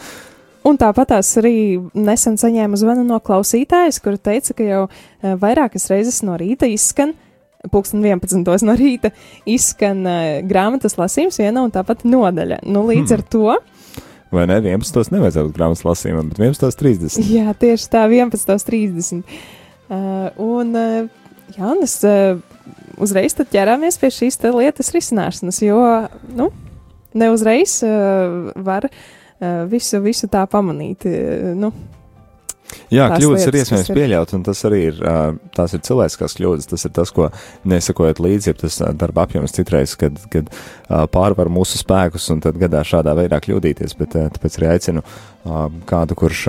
Un 0.69 0.77
tāpat 0.79 1.17
arī 1.17 1.81
nesen 1.97 2.37
saņēmu 2.39 2.79
zvanu 2.79 3.03
no 3.09 3.17
klausītājas, 3.25 3.99
kur 4.05 4.19
teica, 4.21 4.55
ka 4.55 4.67
jau 4.67 4.83
vairākas 5.41 5.89
reizes 5.91 6.21
no 6.23 6.37
rīta 6.39 6.69
izskan 6.71 7.17
uh, 7.17 7.32
pulksten 7.71 8.03
11. 8.03 8.43
no 8.67 8.75
rīta 8.79 9.13
izskan 9.47 10.03
uh, 10.07 10.41
grāmatas 10.49 10.97
lasījums 10.99 11.39
viena 11.41 11.63
un 11.67 11.75
tāpat 11.75 12.07
nodaļa. 12.09 12.63
Nu, 12.67 12.87
līdz 12.89 13.15
hmm. 13.15 13.19
ar 13.19 13.25
to. 13.35 14.03
Vai 14.33 14.47
ne? 14.49 14.59
11. 14.65 15.13
nevajadzētu 15.13 15.51
būt 15.51 15.59
grāmatas 15.59 15.85
lasījumam, 15.87 16.33
bet 16.33 16.41
11.30. 16.41 17.21
Jā, 17.29 17.53
tieši 17.59 17.91
tā, 17.93 18.07
11.30. 18.09 19.23
Uh, 19.93 20.31
un, 20.41 20.73
uh, 20.73 21.53
jā, 21.53 21.65
un 21.69 21.83
es 21.85 21.99
uh, 22.09 22.41
uzreiz 23.03 23.37
ķerāmies 23.37 23.99
pie 24.01 24.13
šīs 24.15 24.41
lietas 24.57 24.93
risināšanas, 24.95 25.59
jo, 25.63 25.81
nu, 26.39 26.49
ne 27.19 27.29
uzreiz 27.33 27.79
uh, 27.85 28.53
var 28.57 28.89
uh, 28.89 29.65
visu, 29.69 30.01
visu 30.05 30.31
tā 30.33 30.47
pamanīt. 30.51 31.05
Uh, 31.05 31.53
nu, 31.59 31.73
Jā, 32.93 33.07
kļūdas 33.15 33.47
lietas, 33.47 33.49
ir 33.49 33.59
iespējams 33.61 33.91
ir... 33.91 33.99
pieļaut, 33.99 34.35
un 34.37 34.45
tas 34.47 34.63
arī 34.69 34.81
ir, 34.91 34.99
tās 35.57 35.77
ir 35.77 35.83
cilvēciskās 35.89 36.37
kļūdas. 36.39 36.69
Tas 36.73 36.87
ir 36.89 36.95
tas, 36.99 37.13
ko 37.15 37.29
nesakojot 37.73 38.21
līdzi, 38.23 38.53
ir 38.53 38.61
tas 38.61 38.79
darba 39.01 39.27
apjoms 39.27 39.57
citreiz, 39.57 39.97
kad, 40.01 40.19
kad 40.33 40.53
pārvar 41.15 41.51
mūsu 41.53 41.81
spēkus, 41.81 42.29
un 42.35 42.43
tad 42.45 42.61
gadā 42.61 42.85
šādā 42.87 43.17
veidā 43.19 43.41
kļūdīties. 43.43 43.97
Bet 44.01 44.17
tāpēc 44.37 44.61
arī 44.61 44.73
aicinu 44.75 45.05
kādu, 45.89 46.19
kurš 46.19 46.47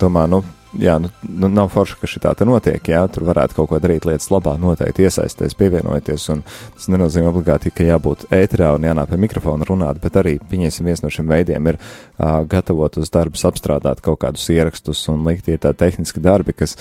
domā, 0.00 0.26
nu, 0.30 0.42
jā, 0.78 0.96
nu, 1.02 1.10
nu, 1.28 1.48
nav 1.52 1.70
forši, 1.72 1.96
ka 2.00 2.08
šī 2.10 2.22
tā 2.24 2.34
notiek. 2.48 2.90
Jā, 2.90 3.02
tur 3.12 3.26
varētu 3.28 3.56
kaut 3.58 3.70
ko 3.70 3.80
darīt 3.82 4.06
lietas 4.08 4.28
labā, 4.32 4.56
noteikti 4.60 5.06
iesaisties, 5.06 5.56
pievienoties. 5.58 6.28
Tas 6.76 6.88
nenozīmē 6.92 7.30
obligāti, 7.30 7.72
ka 7.74 7.86
jābūt 7.86 8.28
ēterā 8.34 8.74
un 8.76 8.86
jānāk 8.88 9.10
pie 9.12 9.20
mikrofona 9.26 9.68
runāt, 9.68 10.00
bet 10.02 10.18
arī 10.20 10.36
pieņemsim 10.50 10.88
viens 10.88 11.04
no 11.04 11.10
šiem 11.12 11.30
veidiem 11.32 11.72
ir 11.72 11.80
uh, 11.80 12.40
gatavot 12.48 13.00
uz 13.00 13.12
darbus, 13.12 13.46
apstrādāt 13.48 14.02
kaut 14.04 14.20
kādus 14.24 14.48
ierakstus 14.52 15.04
un 15.12 15.26
likt 15.26 15.46
tie 15.48 15.58
tādi 15.60 15.82
tehniski 15.84 16.22
darbi, 16.24 16.56
kas 16.56 16.76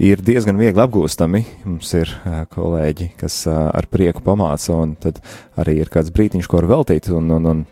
ir 0.00 0.22
diezgan 0.24 0.58
viegli 0.60 0.84
apgūstami. 0.84 1.44
Mums 1.68 1.92
ir 1.98 2.12
uh, 2.22 2.44
kolēģi, 2.52 3.12
kas 3.20 3.42
uh, 3.50 3.68
ar 3.74 3.88
prieku 3.92 4.24
pamāca, 4.26 4.76
un 4.76 4.96
tad 5.00 5.20
arī 5.60 5.80
ir 5.82 5.92
kāds 5.92 6.12
brītiņš, 6.14 6.48
ko 6.48 6.62
var 6.62 6.70
veltīt, 6.76 7.10
un, 7.14 7.30
un, 7.36 7.52
un 7.54 7.66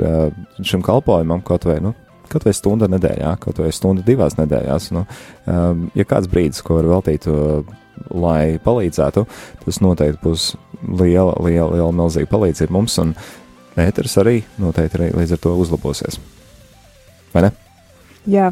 uh, 0.00 0.32
šim 0.64 0.84
kalpojumam 0.84 1.44
kaut 1.44 1.68
vai, 1.68 1.80
nu, 1.84 1.94
kaut 2.34 2.46
vai 2.48 2.54
stunda 2.56 2.88
nedēļā, 2.90 3.36
kaut 3.42 3.62
vai 3.62 3.70
stunda 3.74 4.04
divās 4.06 4.36
nedēļās. 4.40 4.90
Nu, 4.96 5.04
um, 5.50 5.86
ja 5.96 6.06
kāds 6.08 6.30
brīdis, 6.30 6.62
ko 6.66 6.80
var 6.80 6.90
veltīt, 6.96 7.28
uh, 7.30 7.62
lai 8.10 8.58
palīdzētu, 8.62 9.24
tas 9.64 9.80
noteikti 9.84 10.20
būs 10.24 10.50
liela, 10.82 11.36
liela, 11.44 11.70
liela 11.76 11.92
milzīga 11.94 12.30
palīdzība 12.32 12.74
mums, 12.74 12.98
un 13.02 13.14
ēteris 13.80 14.18
arī 14.22 14.40
noteikti 14.60 15.00
arī 15.00 15.12
līdz 15.14 15.36
ar 15.36 15.42
to 15.46 15.54
uzlabosies. 15.62 16.18
Vai 17.34 17.46
ne? 17.46 17.54
Jā. 18.30 18.50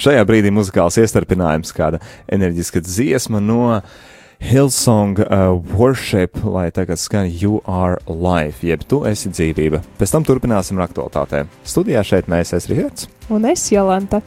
Šajā 0.00 0.22
brīdī 0.26 0.52
muzikāls 0.52 0.96
iestarpinājums, 1.00 1.72
kāda 1.76 2.00
enerģiska 2.32 2.82
dziesma 2.84 3.40
no 3.44 3.62
uh, 3.76 3.98
Hillsong 4.40 5.20
uh, 5.20 5.54
Worship, 5.76 6.44
lai 6.44 6.70
tagad 6.70 6.98
skan 6.98 7.28
You 7.30 7.60
Are 7.66 8.00
Life, 8.08 8.66
jeb 8.66 8.82
tu 8.88 9.04
esi 9.06 9.30
dzīvība. 9.30 9.82
Pēc 10.00 10.16
tam 10.16 10.26
turpināsim 10.26 10.80
ar 10.80 10.88
aktualitātēm. 10.88 11.52
Studijā 11.62 12.02
šeit 12.02 12.30
mēs 12.32 12.56
esam 12.56 12.74
Rihards. 12.74 13.10
Un 13.30 13.44
es 13.46 13.68
Jolanta. 13.70 14.24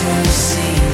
to 0.00 0.24
see. 0.30 0.89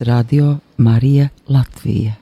Radio 0.00 0.56
Marija 0.76 1.28
Latvija. 1.48 2.12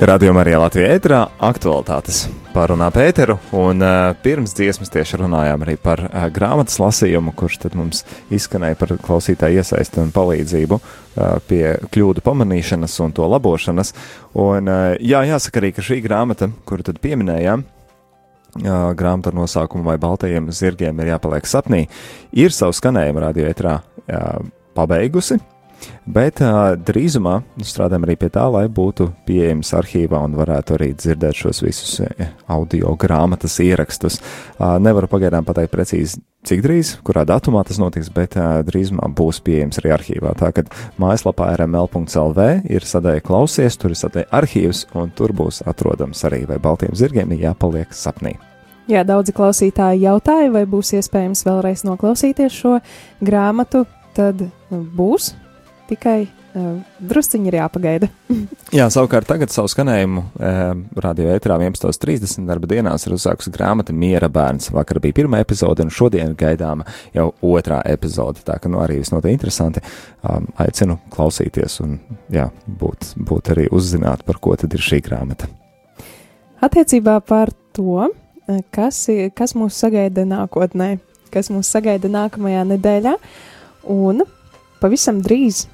Radio 0.00 0.32
Marija 0.32 0.60
Latvijā 0.62 0.86
ētrā 0.94 1.24
aktualitātes 1.42 2.28
pārunā 2.54 2.92
Pēteru, 2.94 3.40
un 3.58 3.82
uh, 3.82 4.14
pirms 4.22 4.54
dziesmas 4.54 4.94
tieši 4.94 5.24
runājām 5.24 5.66
arī 5.66 5.80
par 5.82 6.06
uh, 6.06 6.30
grāmatas 6.30 6.78
lasījumu, 6.78 7.34
kurš 7.34 7.58
tad 7.66 7.74
mums 7.74 8.06
izskanēja 8.30 8.78
par 8.78 8.94
klausītāju 9.02 9.64
iesaisti 9.64 9.98
un 9.98 10.14
palīdzību 10.14 10.78
uh, 10.78 11.40
pie 11.50 11.80
kļūdu 11.90 12.22
pamanīšanas 12.22 13.00
un 13.02 13.18
to 13.18 13.26
labošanas. 13.34 13.96
Un, 14.30 14.70
uh, 14.70 14.92
jā, 15.02 15.26
jāsaka 15.26 15.58
arī, 15.58 15.74
ka 15.74 15.90
šī 15.90 16.04
grāmata, 16.06 16.54
kuru 16.70 16.86
tad 16.86 17.02
pieminējām, 17.02 17.66
uh, 17.66 17.80
grāmata 18.62 19.32
ar 19.32 19.38
nosaukumu 19.38 19.84
Vai 19.88 19.96
baltajiem 20.02 20.50
zirgiem 20.54 21.00
ir 21.02 21.14
jāpaliek 21.14 21.48
sapnī, 21.48 21.84
ir 22.32 22.54
savu 22.54 22.76
skanējumu 22.76 23.24
radio 23.24 23.48
ētrā 23.50 23.80
uh, 23.80 24.38
pabeigusi. 24.76 25.40
Bet 26.04 26.42
uh, 26.44 26.74
drīzumā 26.76 27.38
strādājam 27.64 28.04
arī 28.06 28.16
pie 28.20 28.28
tā, 28.34 28.44
lai 28.52 28.66
būtu 28.68 29.08
pieejams 29.28 29.72
arhīvā 29.78 30.20
un 30.26 30.36
varētu 30.38 30.76
arī 30.76 30.90
dzirdēt 30.92 31.40
šos 31.40 31.62
visus 31.64 31.98
audio 32.50 32.92
grāmatas 33.00 33.56
ierakstus. 33.64 34.20
Uh, 34.58 34.76
nevaru 34.82 35.08
pagaidām 35.10 35.46
pateikt 35.48 35.72
precīzi, 35.72 36.20
cik 36.44 36.64
drīz, 36.64 36.94
kurā 37.06 37.24
datumā 37.28 37.64
tas 37.64 37.80
notiks, 37.80 38.12
bet 38.14 38.36
uh, 38.36 38.60
drīzumā 38.66 39.08
būs 39.16 39.40
pieejams 39.44 39.80
arī 39.80 39.94
arhīvā. 39.96 40.34
Tā 40.40 40.52
kā 40.56 40.66
mājaslapā 41.00 41.52
rml.lv 41.58 42.48
ir 42.68 42.88
sadaļa 42.88 43.24
klausies, 43.24 43.78
tur 43.80 43.94
ir 43.94 44.00
sadaļa 44.00 44.30
arhīvs, 44.40 44.86
un 45.00 45.14
tur 45.16 45.32
būs 45.36 45.62
atrodams 45.68 46.24
arī, 46.28 46.44
vai 46.50 46.60
baltiem 46.62 46.92
zirgiem 46.98 47.32
ir 47.32 47.48
jāpaliek 47.48 47.96
sapnī. 47.96 48.36
Jā, 48.84 49.00
daudzi 49.08 49.32
klausītāji 49.32 50.02
jautāja, 50.04 50.50
vai 50.52 50.66
būs 50.68 50.92
iespējams 50.98 51.46
vēlreiz 51.46 51.86
noklausīties 51.88 52.52
šo 52.52 52.74
grāmatu. 53.24 53.86
Tad 54.14 54.44
būs 54.70 55.32
tikai 55.88 56.18
uh, 56.24 56.80
drusciņi 56.98 57.50
ir 57.50 57.56
jāpagaida. 57.58 58.08
Jā, 58.78 58.86
savukārt 58.92 59.28
tagad 59.28 59.52
savu 59.54 59.70
skanējumu 59.72 60.24
uh, 60.24 60.62
radio 61.04 61.30
ētrā 61.34 61.58
11.30 61.60 62.48
darba 62.48 62.70
dienās 62.70 63.06
ir 63.06 63.16
uzsākusi 63.16 63.52
grāmata 63.54 63.94
Miera 63.96 64.30
bērns. 64.32 64.70
Vakar 64.74 65.00
bija 65.04 65.18
pirmā 65.20 65.42
epizode, 65.44 65.84
un 65.84 65.92
šodien 65.94 66.32
ir 66.32 66.38
gaidāma 66.40 66.86
jau 67.16 67.30
otrā 67.44 67.82
epizode. 67.90 68.44
Tā 68.46 68.58
ka 68.62 68.72
nu, 68.72 68.80
arī 68.84 69.00
visnotaļ 69.02 69.34
interesanti. 69.34 69.84
Um, 70.24 70.48
aicinu 70.62 70.98
klausīties 71.14 71.80
un 71.84 71.98
jā, 72.32 72.48
būt, 72.66 73.14
būt 73.20 73.52
arī 73.56 73.68
uzzināt, 73.74 74.24
par 74.26 74.40
ko 74.42 74.56
tad 74.60 74.74
ir 74.76 74.84
šī 74.84 75.02
grāmata. 75.04 75.50
Attiecībā 76.64 77.18
par 77.26 77.50
to, 77.76 78.06
kas, 78.72 79.02
kas 79.36 79.52
mūs 79.58 79.76
sagaida 79.76 80.24
nākotnē, 80.28 80.94
kas 81.34 81.50
mūs 81.52 81.68
sagaida 81.74 82.08
nākamajā 82.08 82.62
nedēļā, 82.70 83.14
un 83.92 84.24
pavisam 84.84 85.22
drīz 85.24 85.64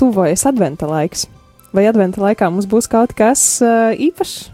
tuvojas 0.00 0.46
adventa 0.48 0.88
laiks. 0.90 1.28
Vai 1.70 1.86
adventa 1.86 2.18
laikā 2.18 2.48
mums 2.50 2.66
būs 2.66 2.90
kaut 2.90 3.14
kas 3.14 3.42
uh, 3.62 3.92
īpašs? 3.94 4.48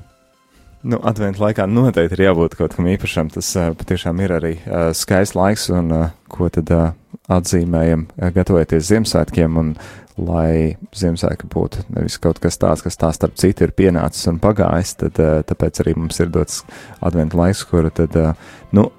Nu, 0.87 1.01
adventu 1.03 1.41
laikā 1.43 1.65
noteikti 1.67 2.15
ir 2.15 2.27
jābūt 2.29 2.59
kaut 2.59 2.77
kam 2.77 2.87
īpašam. 2.93 3.31
Tas 3.35 3.49
uh, 3.59 3.71
patiešām 3.79 4.21
ir 4.23 4.35
arī 4.37 4.53
uh, 4.61 4.91
skaists 4.95 5.35
laiks, 5.39 5.71
un 5.75 5.89
uh, 5.95 6.11
ko 6.31 6.51
tad 6.53 6.71
uh, 6.75 6.91
atzīmējam, 7.33 8.05
uh, 8.13 8.29
gatavoties 8.35 8.91
Ziemassvētkiem, 8.91 9.57
un 9.59 9.73
lai 10.21 10.77
Ziemassvētki 10.95 11.49
būtu 11.53 11.87
nevis 11.97 12.21
kaut 12.23 12.39
kas 12.45 12.61
tāds, 12.61 12.85
kas 12.85 13.01
tā 13.01 13.11
starp 13.17 13.35
citu 13.41 13.67
ir 13.67 13.75
pienācis 13.77 14.29
un 14.31 14.39
pagājis, 14.43 14.95
tad 15.01 15.19
uh, 15.25 15.41
tāpēc 15.49 15.83
arī 15.83 15.97
mums 15.97 16.21
ir 16.23 16.31
dots 16.37 16.63
adventu 17.01 17.41
laiks, 17.41 17.65
kuru 17.67 17.91
tad, 17.97 18.15
uh, 18.21 18.61
nu, 18.77 18.91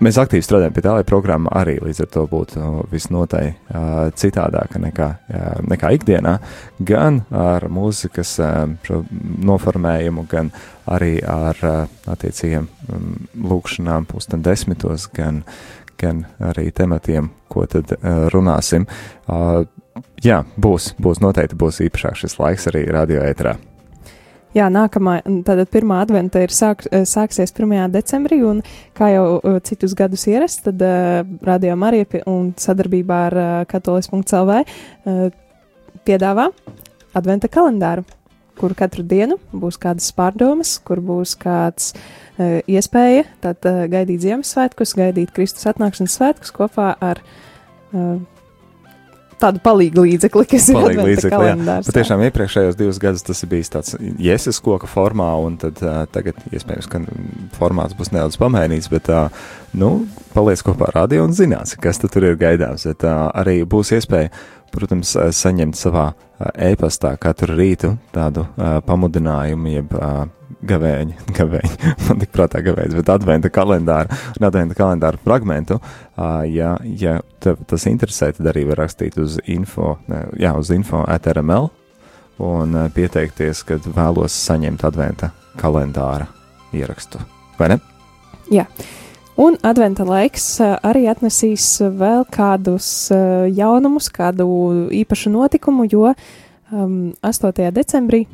Mēs 0.00 0.16
aktīvi 0.16 0.40
strādājam 0.40 0.72
pie 0.72 0.80
tā, 0.80 0.94
lai 0.96 1.04
programma 1.04 1.50
arī 1.60 1.74
līdz 1.84 1.98
ar 2.06 2.08
to 2.14 2.22
būtu 2.30 2.68
visnotaļ 2.88 3.48
uh, 3.50 3.98
citādāka 4.16 4.80
nekā, 4.80 5.08
uh, 5.28 5.58
nekā 5.68 5.90
ikdienā, 5.98 6.38
gan 6.88 7.18
ar 7.36 7.66
mūzikas 7.68 8.32
uh, 8.40 8.94
noformējumu, 9.44 10.24
gan 10.30 10.48
arī 10.88 11.18
ar 11.20 11.60
uh, 11.68 11.82
attiecīgiem 12.08 12.70
um, 12.88 13.12
lūkšanām 13.52 14.08
pusdien 14.08 14.40
desmitos, 14.46 15.04
gan, 15.12 15.42
gan 16.00 16.24
arī 16.48 16.70
tematiem, 16.72 17.28
ko 17.52 17.68
tad 17.68 17.92
uh, 17.98 18.24
runāsim. 18.32 18.88
Uh, 19.28 19.66
jā, 20.24 20.46
būs, 20.56 20.94
būs 20.96 21.20
noteikti 21.20 21.60
būs 21.60 21.84
īpašāk 21.90 22.22
šis 22.24 22.40
laiks 22.40 22.72
arī 22.72 22.88
radio 22.88 23.20
ētrā. 23.28 23.58
Jā, 24.50 24.66
nākamā, 24.66 25.20
tātad 25.46 25.68
pirmā 25.70 26.00
adventa 26.02 26.40
ir 26.42 26.50
sāk, 26.50 26.82
eh, 26.90 27.04
sāksies 27.06 27.52
1. 27.54 27.84
decembrī, 27.94 28.40
un 28.42 28.64
kā 28.98 29.12
jau 29.12 29.26
uh, 29.38 29.58
citus 29.62 29.94
gadus 29.94 30.26
ierasts, 30.26 30.64
tad 30.64 30.82
uh, 30.82 31.22
Radio 31.46 31.76
Marija 31.78 32.24
un 32.26 32.50
sadarbībā 32.58 33.18
ar 33.28 33.36
uh, 33.38 33.50
katolis.lv 33.70 34.56
uh, 34.58 35.28
piedāvā 36.02 36.48
adventa 37.14 37.46
kalendāru, 37.46 38.02
kur 38.58 38.74
katru 38.74 39.06
dienu 39.06 39.38
būs 39.54 39.78
kādas 39.78 40.10
pārdomas, 40.18 40.80
kur 40.82 40.98
būs 40.98 41.36
kāds 41.38 41.92
uh, 41.94 42.58
iespēja 42.66 43.28
tad, 43.46 43.62
uh, 43.70 43.86
gaidīt 43.86 44.26
Ziemassvētkus, 44.26 44.96
gaidīt 44.98 45.30
Kristus 45.36 45.70
atnākšanas 45.70 46.18
svētkus 46.18 46.50
kopā 46.58 46.96
ar 46.98 47.22
uh, 47.22 48.18
tādu 49.40 49.62
palīgu 49.64 50.04
līdzekli, 50.06 50.46
kas 50.50 50.68
ir 50.70 50.78
palīgu 50.78 51.06
līdzekli, 51.08 51.32
kalendārs. 51.34 51.88
Jā. 51.88 51.94
Patiešām 51.94 52.24
iepriekšējos 52.28 52.78
divus 52.78 53.00
gadus 53.02 53.26
tas 53.26 53.42
ir 53.44 53.50
bijis 53.50 53.72
tāds 53.72 53.96
jēzus 54.00 54.60
koka 54.64 54.90
formā, 54.90 55.32
un 55.44 55.58
tad 55.60 55.82
uh, 55.84 56.04
tagad 56.12 56.38
iespējams, 56.52 56.90
ka 56.90 57.02
formāts 57.58 57.96
būs 57.98 58.12
nedaudz 58.14 58.38
pamainīts, 58.40 58.90
bet, 58.92 59.10
uh, 59.12 59.28
nu, 59.74 59.92
paliec 60.36 60.62
kopā 60.66 60.90
ar 60.90 61.02
radio 61.02 61.26
un 61.26 61.36
zināsi, 61.36 61.80
kas 61.82 62.02
tur 62.04 62.28
ir 62.28 62.40
gaidāms. 62.40 62.86
Bet 62.90 63.06
uh, 63.08 63.28
arī 63.40 63.60
būs 63.68 63.94
iespēja 63.98 64.32
protams, 64.70 65.14
saņemt 65.34 65.78
savā 65.78 66.10
e-pastā 66.54 67.16
katru 67.20 67.56
rītu 67.58 67.94
tādu 68.14 68.46
uh, 68.46 68.78
pamudinājumu, 68.86 69.72
jeb 69.74 69.96
uh, 69.98 70.28
gavēņu, 70.66 71.26
gavēņu, 71.38 71.90
man 72.08 72.22
tik 72.22 72.32
prātā 72.34 72.62
gavēņas, 72.64 72.96
bet 73.00 73.12
adventa 73.14 73.50
kalendāru 73.52 74.16
un 74.36 74.48
adventa 74.48 74.76
kalendāru 74.78 75.20
fragmentu. 75.24 75.80
Ja 76.50 76.74
ja 76.84 77.18
tev 77.40 77.62
tas 77.68 77.86
interesē, 77.88 78.30
tad 78.36 78.50
arī 78.52 78.66
var 78.68 78.82
rakstīt 78.84 79.18
uz 79.20 79.38
info, 79.48 79.96
jā, 80.38 80.54
uz 80.58 80.72
info 80.74 81.04
atrml 81.08 81.70
un 82.40 82.72
uh, 82.76 82.88
pieteikties, 82.92 83.60
kad 83.68 83.84
vēlos 83.84 84.32
saņemt 84.32 84.84
adventa 84.88 85.28
kalendāra 85.60 86.28
ierakstu. 86.72 87.20
Vai 87.58 87.74
ne? 87.74 87.78
Jā. 88.52 88.64
Un 89.40 89.56
adventa 89.64 90.04
laiks 90.04 90.46
arī 90.60 91.06
atnesīs 91.08 91.66
vēl 91.80 92.26
kādus 92.32 93.08
jaunumus, 93.56 94.10
kādu 94.12 94.46
īpašu 94.92 95.32
notikumu, 95.32 95.86
jo 95.88 96.10
um, 96.10 97.14
8. 97.24 97.70
decembrī 97.72 98.26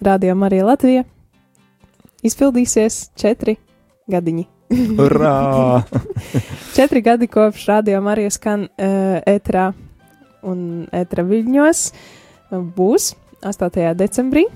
Rādio 0.00 0.36
Marija 0.38 0.64
Latvija 0.70 1.04
izpildīsies 2.24 3.10
četri 3.18 3.56
gadiņi. 4.10 4.46
Urā! 5.00 5.82
četri 6.76 7.02
gadi 7.04 7.28
kopš 7.30 7.66
Rādio 7.70 8.00
Marija 8.04 8.32
skan 8.34 8.66
uh, 8.66 9.18
etrā 9.26 9.70
un 10.46 10.86
etra 10.94 11.26
viļņos 11.26 11.82
būs 12.76 13.12
8. 13.46 13.92
decembrī. 13.98 14.46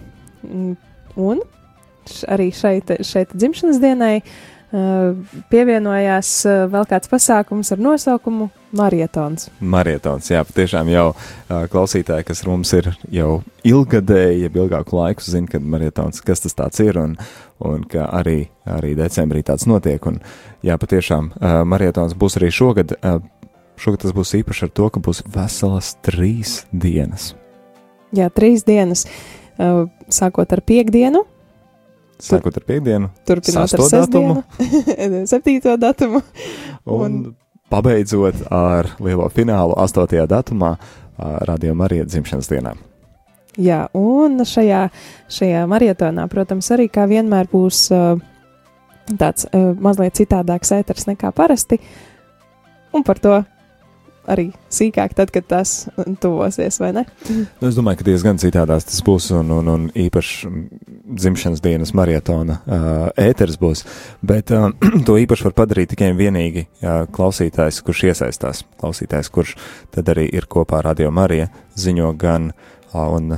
Un 1.20 1.42
arī 2.31 2.49
šeit, 2.55 2.90
šeit 3.07 3.35
dzimšanas 3.37 3.81
dienai 3.83 4.16
uh, 4.20 4.31
Eh, 4.31 4.60
pievienojās 5.51 6.29
eh, 6.47 6.61
vēl 6.71 6.85
kāds 6.91 7.11
pasākums 7.11 7.73
ar 7.75 7.81
nosaukumu 7.83 8.51
Marietons. 8.79 9.49
Marietons, 9.59 10.29
jā, 10.31 10.45
patiešām 10.47 10.87
jau 10.93 11.09
uh, 11.11 11.65
klausītāji, 11.73 12.23
kas 12.29 12.45
mums 12.47 12.71
ir 12.79 12.93
jau 13.11 13.41
ilgadēji, 13.67 14.45
jau 14.45 14.53
ilgāku 14.63 14.95
laiku, 14.95 15.27
zina, 15.27 15.51
ka 15.51 15.59
marietons, 15.59 16.23
kas 16.23 16.45
tas 16.45 16.55
tāds 16.55 16.79
ir, 16.85 17.01
un, 17.03 17.17
un 17.67 17.83
ka 17.91 18.07
arī, 18.21 18.45
arī 18.71 18.93
decembrī 19.01 19.43
tāds 19.49 19.67
notiek, 19.67 20.07
un 20.07 20.21
jā, 20.63 20.79
patiešām 20.79 21.33
marietons 21.67 22.15
būs 22.15 22.39
arī 22.39 22.53
šogad, 22.55 22.95
šogad 23.75 24.07
tas 24.07 24.15
būs 24.15 24.37
īpaši 24.39 24.69
ar 24.69 24.73
to, 24.79 24.87
ka 24.95 25.03
būs 25.03 25.25
veselas 25.35 25.97
trīs 26.07 26.61
dienas. 26.71 27.33
Jā, 28.15 28.31
trīs 28.31 28.63
dienas, 28.71 29.03
sākot 30.15 30.55
ar 30.55 30.63
piekdienu, 30.63 31.27
Sākot 32.25 32.57
ar 32.57 32.65
piekdienu, 32.69 33.11
turpinot 33.29 33.75
ar 33.77 33.85
datumu, 33.95 34.43
septīto 35.33 35.77
datumu. 35.81 36.23
Un, 36.85 37.01
un 37.01 37.17
pabeidzot 37.73 38.45
ar 38.53 38.91
lielo 39.03 39.29
finālu 39.33 39.77
8. 39.81 40.27
datumā, 40.31 40.75
Radio 41.49 41.75
Marija 41.77 42.07
dzimšanas 42.09 42.49
dienā. 42.49 42.73
Jā, 43.61 43.83
un 43.99 44.41
šajā, 44.47 44.87
šajā 45.29 45.67
marietonā, 45.69 46.25
protams, 46.33 46.71
arī 46.73 46.87
kā 46.93 47.05
vienmēr 47.11 47.51
būs 47.51 47.89
tāds 49.21 49.49
mazliet 49.83 50.17
citādāks 50.21 50.73
ēters 50.77 51.09
nekā 51.11 51.33
parasti, 51.37 51.81
un 52.95 53.05
par 53.05 53.21
to 53.21 53.41
arī 54.31 54.51
sīkāk, 54.73 55.15
tad, 55.17 55.33
kad 55.35 55.47
tas 55.49 55.75
tuvosies, 56.23 56.81
vai 56.83 56.91
ne? 56.97 57.05
Nu, 57.29 57.69
es 57.69 57.77
domāju, 57.79 58.01
ka 58.01 58.09
diezgan 58.11 58.41
citādās 58.43 58.87
tas 58.89 59.01
būs, 59.07 59.31
un, 59.39 59.53
un, 59.57 59.71
un 59.73 59.87
īpaši 59.97 60.51
dzimšanas 61.21 61.63
dienas 61.65 61.95
maratona 61.97 62.61
uh, 62.61 62.99
ēteris 63.21 63.61
būs. 63.61 63.85
Bet 64.27 64.53
uh, 64.55 64.71
to 65.07 65.17
īpaši 65.21 65.49
var 65.49 65.57
padarīt 65.63 65.95
tikai 65.95 66.13
un 66.15 66.21
vienīgi 66.21 66.67
uh, 66.67 67.07
klausītājs, 67.15 67.83
kurš 67.87 68.05
iesaistās. 68.13 68.65
Klausītājs, 68.81 69.33
kurš 69.33 69.57
tad 69.95 70.13
arī 70.13 70.29
ir 70.31 70.51
kopā 70.51 70.81
ar 70.81 70.93
Radio 70.93 71.13
Mariju, 71.15 71.49
ziņo 71.81 72.13
gan 72.21 72.53
uh, 72.53 72.69
un 72.94 73.37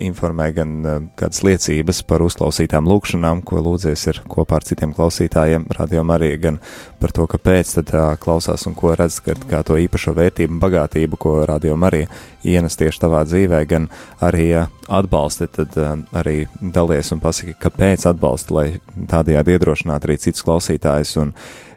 informē 0.00 0.46
gan 0.56 0.70
kādas 1.18 1.42
liecības 1.44 2.02
par 2.08 2.22
uzklausītām 2.24 2.86
lūkšanām, 2.88 3.42
ko 3.44 3.60
lūdzies 3.64 4.06
ir 4.08 4.20
kopā 4.30 4.58
ar 4.60 4.64
citiem 4.64 4.94
klausītājiem, 4.96 5.66
radio 5.76 6.04
arī 6.14 6.30
gan 6.40 6.60
par 7.00 7.12
to, 7.12 7.26
kāpēc 7.28 7.74
tad 7.78 7.92
klausās 8.22 8.64
un 8.68 8.76
ko 8.78 8.94
redz, 8.96 9.20
kad, 9.24 9.40
kā 9.50 9.60
to 9.66 9.76
īpašo 9.80 10.14
vērtību 10.16 10.56
un 10.56 10.62
bagātību, 10.62 11.20
ko 11.20 11.34
radio 11.48 11.76
arī 11.84 12.06
ienes 12.44 12.78
tieši 12.80 13.02
tavā 13.04 13.24
dzīvē, 13.28 13.60
gan 13.68 13.90
arī 14.24 14.48
atbalsti, 14.88 15.50
tad 15.52 15.76
arī 16.16 16.46
dalies 16.60 17.12
un 17.12 17.20
pasaki, 17.20 17.56
kāpēc 17.60 18.08
atbalsti, 18.08 18.56
lai 18.56 18.66
tādējādi 19.12 19.56
iedrošinātu 19.56 20.08
arī 20.08 20.18
citus 20.22 20.44
klausītājus. 20.46 21.16
Un, 21.20 21.34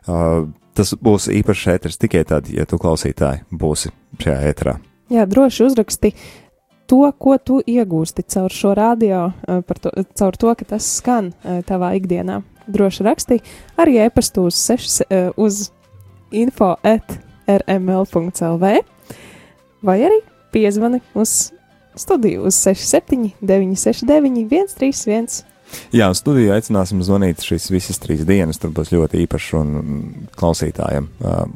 uh, 0.07 0.47
tas 0.77 0.93
būs 0.93 1.31
īpašs 1.33 1.69
ēters 1.73 1.99
tikai 2.01 2.23
tad, 2.27 2.51
ja 2.53 2.67
tu 2.69 2.79
klausītāji 2.81 3.47
būsi 3.51 3.91
šajā 4.21 4.41
ēterā. 4.51 4.77
Jā, 5.13 5.23
droši 5.29 5.63
uzraksti 5.69 6.11
to, 6.87 7.03
ko 7.19 7.37
tu 7.37 7.59
iegūsti 7.67 8.25
caur 8.33 8.53
šo 8.53 8.73
radio, 8.77 9.31
eh, 9.47 9.61
to, 9.81 9.91
caur 10.17 10.37
to, 10.39 10.53
ka 10.55 10.67
tas 10.75 10.87
skan 10.99 11.33
eh, 11.43 11.61
tavā 11.67 11.93
ikdienā. 11.99 12.41
Droši 12.67 13.05
raksti 13.07 13.39
arī 13.79 13.99
e-pastu 14.05 14.47
uz, 14.49 14.57
sešas, 14.59 15.01
eh, 15.09 15.29
uz 15.37 15.69
info 16.31 16.75
at 16.83 17.19
rml.lv 17.47 18.73
vai 19.87 19.99
arī 20.03 20.17
piezvani 20.51 20.99
uz 21.15 21.51
studiju 21.95 22.43
uz 22.49 22.57
67 22.59 23.31
969 23.41 24.73
131 24.75 25.43
Jā, 25.95 26.07
studijā 26.15 26.57
aicināsim 26.57 27.01
zvanīt 27.05 27.43
šīs 27.43 27.69
visas 27.71 27.99
trīs 28.03 28.23
dienas. 28.27 28.59
Tur 28.59 28.73
būs 28.75 28.91
ļoti 28.91 29.21
īpašs 29.23 29.49
un 29.59 29.71
klausītājiem, 30.37 31.07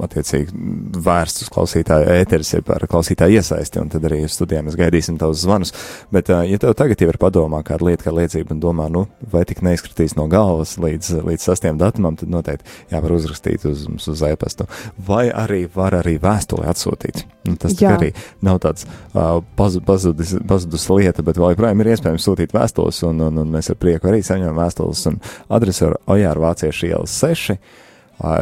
attiecīgi, 0.06 0.56
vērsts 1.04 1.46
uz 1.46 1.52
klausītāju 1.52 2.10
ēteris, 2.16 2.54
jeb 2.56 2.72
ar 2.72 2.86
klausītāju 2.92 3.40
iesaisti, 3.40 3.82
un 3.82 3.92
tad 3.92 4.08
arī 4.08 4.22
studijā 4.32 4.64
mēs 4.66 4.78
gaidīsim 4.80 5.20
tavus 5.22 5.44
zvanus. 5.44 5.74
Bet, 6.14 6.32
ja 6.32 6.60
tev 6.62 6.76
tagad 6.80 7.04
jau 7.04 7.12
ir 7.12 7.20
padomā 7.22 7.62
kāda 7.68 7.90
lieta, 7.90 8.08
kā 8.08 8.16
liecība, 8.16 8.56
un 8.56 8.64
domā, 8.64 8.88
nu, 8.92 9.06
vai 9.34 9.44
tik 9.48 9.64
neizkritīs 9.66 10.16
no 10.20 10.28
galvas 10.32 10.78
līdz, 10.82 11.14
līdz 11.28 11.48
sastiem 11.52 11.80
datumam, 11.82 12.20
tad 12.20 12.32
noteikti 12.32 12.92
jāvar 12.94 13.16
uzrakstīt 13.18 13.68
uz 13.70 13.88
mums 13.90 14.08
uz 14.12 14.24
e-pastu. 14.28 14.68
Vai 15.08 15.28
arī 15.28 15.66
var 15.76 16.00
arī 16.00 16.18
vēstuli 16.22 16.68
atsūtīt. 16.72 17.26
Nu, 17.48 17.56
tas 17.60 17.76
arī 17.90 18.12
nav 18.46 18.60
tāds 18.64 18.86
uh, 18.86 19.40
pazudus, 19.58 20.36
pazudus 20.48 20.88
lieta, 20.92 21.24
bet 21.26 21.40
vēl 21.42 21.56
joprojām 21.56 21.82
ir 21.82 21.94
iespējams 21.96 22.28
sūtīt 22.28 22.54
vēstules, 22.56 23.02
un, 23.08 23.24
un, 23.28 23.40
un 23.42 23.56
mēs 23.56 23.72
ar 23.74 23.80
prieku 23.82 24.01
prieku 24.02 24.12
arī 24.12 24.24
saņemam 24.26 24.58
vēstules 24.58 25.06
un 25.10 25.20
adresi 25.50 25.86
ar 25.86 25.98
Ojāra 26.10 26.42
Vāciešu 26.42 26.90
ielas 26.90 27.14
6 27.22 27.58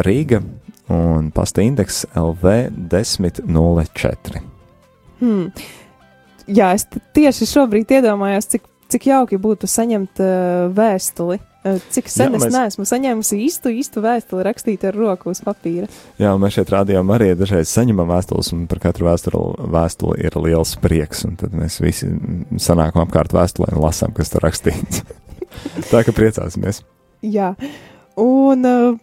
Rīga 0.06 0.42
un 0.90 1.32
pasta 1.32 1.62
indeks 1.62 2.06
LV 2.16 2.70
1004. 2.90 4.42
Hmm. 5.20 5.52
Jā, 6.48 6.74
es 6.74 6.88
tieši 7.14 7.46
šobrīd 7.46 7.92
iedomājos, 8.00 8.48
cik, 8.50 8.64
cik 8.90 9.06
jauki 9.12 9.38
būtu 9.38 9.68
saņemt 9.70 10.24
uh, 10.24 10.72
vēstuli. 10.74 11.40
Cik 11.60 12.08
sen 12.08 12.30
Jā, 12.30 12.40
mēs... 12.40 12.46
es 12.48 12.56
neesmu 12.56 12.86
saņēmusi 12.88 13.38
īstu, 13.44 13.70
īstu 13.76 14.00
vēstuli 14.02 14.46
rakstīt 14.48 14.86
ar 14.88 14.96
roku 14.96 15.34
uz 15.34 15.42
papīra. 15.44 15.90
Jā, 16.18 16.32
mēs 16.40 16.56
šeit 16.56 16.72
rādījām 16.72 17.12
arī 17.12 17.34
dažreiz 17.38 17.68
saņemam 17.76 18.08
vēstules, 18.10 18.54
un 18.56 18.64
par 18.72 18.80
katru 18.88 19.10
vēstuli, 19.10 19.68
vēstuli 19.76 20.24
ir 20.24 20.40
liels 20.40 20.78
prieks, 20.80 21.26
un 21.28 21.36
tad 21.38 21.54
mēs 21.60 21.82
visi 21.84 22.08
sanākam 22.64 23.04
apkārt 23.04 23.36
vēstulē 23.36 23.74
un 23.76 23.84
lasām, 23.84 24.16
kas 24.16 24.32
tur 24.32 24.48
rakstīts. 24.48 25.04
Tā 25.92 26.04
kā 26.06 26.14
priecāsimies. 26.16 26.84
Jā, 27.26 27.54
un, 28.20 28.66
eh, 28.66 28.96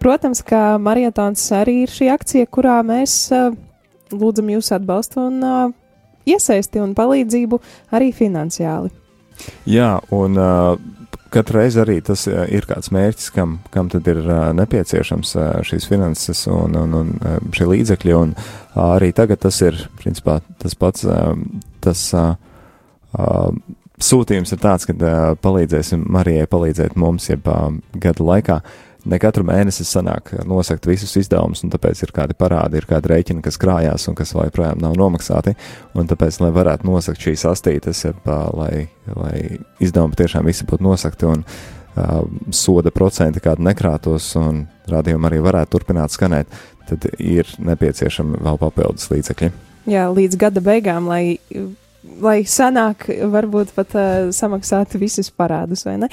protams, 0.00 0.42
ka 0.46 0.78
marietons 0.80 1.44
arī 1.52 1.82
ir 1.84 1.92
šī 1.92 2.10
akcija, 2.14 2.48
kurā 2.48 2.78
mēs 2.86 3.16
eh, 3.34 3.50
lūdzam 4.14 4.50
jūsu 4.54 4.76
atbalstu 4.78 5.26
un 5.28 5.44
eh, 5.44 5.74
iesaisti 6.34 6.80
un 6.80 6.94
palīdzību 6.96 7.60
arī 7.92 8.12
finansiāli. 8.16 8.92
Jā, 9.68 9.98
un 10.14 10.38
katru 11.34 11.58
reizi 11.58 11.80
arī 11.82 11.96
tas 12.06 12.22
ir 12.30 12.64
kāds 12.70 12.92
mērķis, 12.94 13.32
kam, 13.34 13.56
kam 13.74 13.88
tad 13.90 14.06
ir 14.08 14.20
nepieciešams 14.54 15.32
šīs 15.66 15.88
finanses 15.90 16.44
un, 16.46 16.76
un, 16.78 16.94
un 16.94 17.50
šie 17.52 17.66
līdzekļi, 17.66 18.14
un 18.14 18.36
arī 18.78 19.10
tagad 19.12 19.42
tas 19.42 19.58
ir, 19.66 19.80
principā, 19.98 20.38
tas 20.62 20.78
pats, 20.78 21.02
tas 21.82 22.04
uh, 22.14 22.38
uh, 23.18 23.50
sūtījums 24.02 24.54
ir 24.54 24.60
tāds, 24.62 24.86
ka 24.88 24.94
uh, 24.96 25.36
palīdzēsim 25.42 26.06
Marijai 26.12 26.48
palīdzēt 26.50 26.96
mums, 27.00 27.28
jeb 27.30 27.46
uh, 27.50 27.70
gada 28.00 28.26
laikā. 28.26 28.58
Ne 29.04 29.18
katru 29.20 29.44
mēnesi 29.44 29.84
sanāk 29.84 30.30
nosakt 30.48 30.86
visus 30.88 31.12
izdevumus, 31.20 31.60
un 31.60 31.72
tāpēc 31.74 32.00
ir 32.06 32.12
kādi 32.16 32.36
parādi, 32.40 32.80
ir 32.80 32.86
kādi 32.88 33.10
rēķini, 33.12 33.42
kas 33.44 33.58
krājās 33.60 34.08
un 34.08 34.16
kas 34.16 34.32
joprojām 34.32 34.80
nav 34.80 34.96
nomaksāti. 34.96 35.52
Un 35.92 36.08
tāpēc, 36.08 36.40
lai 36.40 36.48
varētu 36.56 36.88
nosakt 36.88 37.20
šīs 37.20 37.44
astītes, 37.50 38.06
jeb, 38.06 38.22
uh, 38.24 38.48
lai, 38.56 38.86
lai 39.12 39.60
izdevumi 39.84 40.16
tiešām 40.20 40.48
visi 40.48 40.66
būtu 40.68 40.88
nosakti 40.88 41.28
un 41.28 41.44
uh, 41.44 42.24
soda 42.50 42.94
procenti 42.94 43.44
kādi 43.44 43.68
nekrātos 43.68 44.32
un 44.40 44.64
rādījumi 44.90 45.30
arī 45.30 45.44
varētu 45.44 45.76
turpināt 45.76 46.16
skanēt, 46.16 46.58
tad 46.88 47.06
ir 47.18 47.48
nepieciešami 47.60 48.40
vēl 48.44 48.60
papildus 48.60 49.12
līdzekļi. 49.12 49.52
Jā, 49.92 50.08
līdz 50.08 50.40
gada 50.40 50.64
beigām, 50.64 51.08
lai 51.12 51.36
lai 52.24 52.42
sanāk, 52.48 53.08
varbūt 53.32 53.74
pat 53.76 53.96
uh, 53.96 54.30
samaksāt 54.34 54.96
visus 55.00 55.30
parādus, 55.34 55.84
vai 55.86 55.96
ne? 56.04 56.10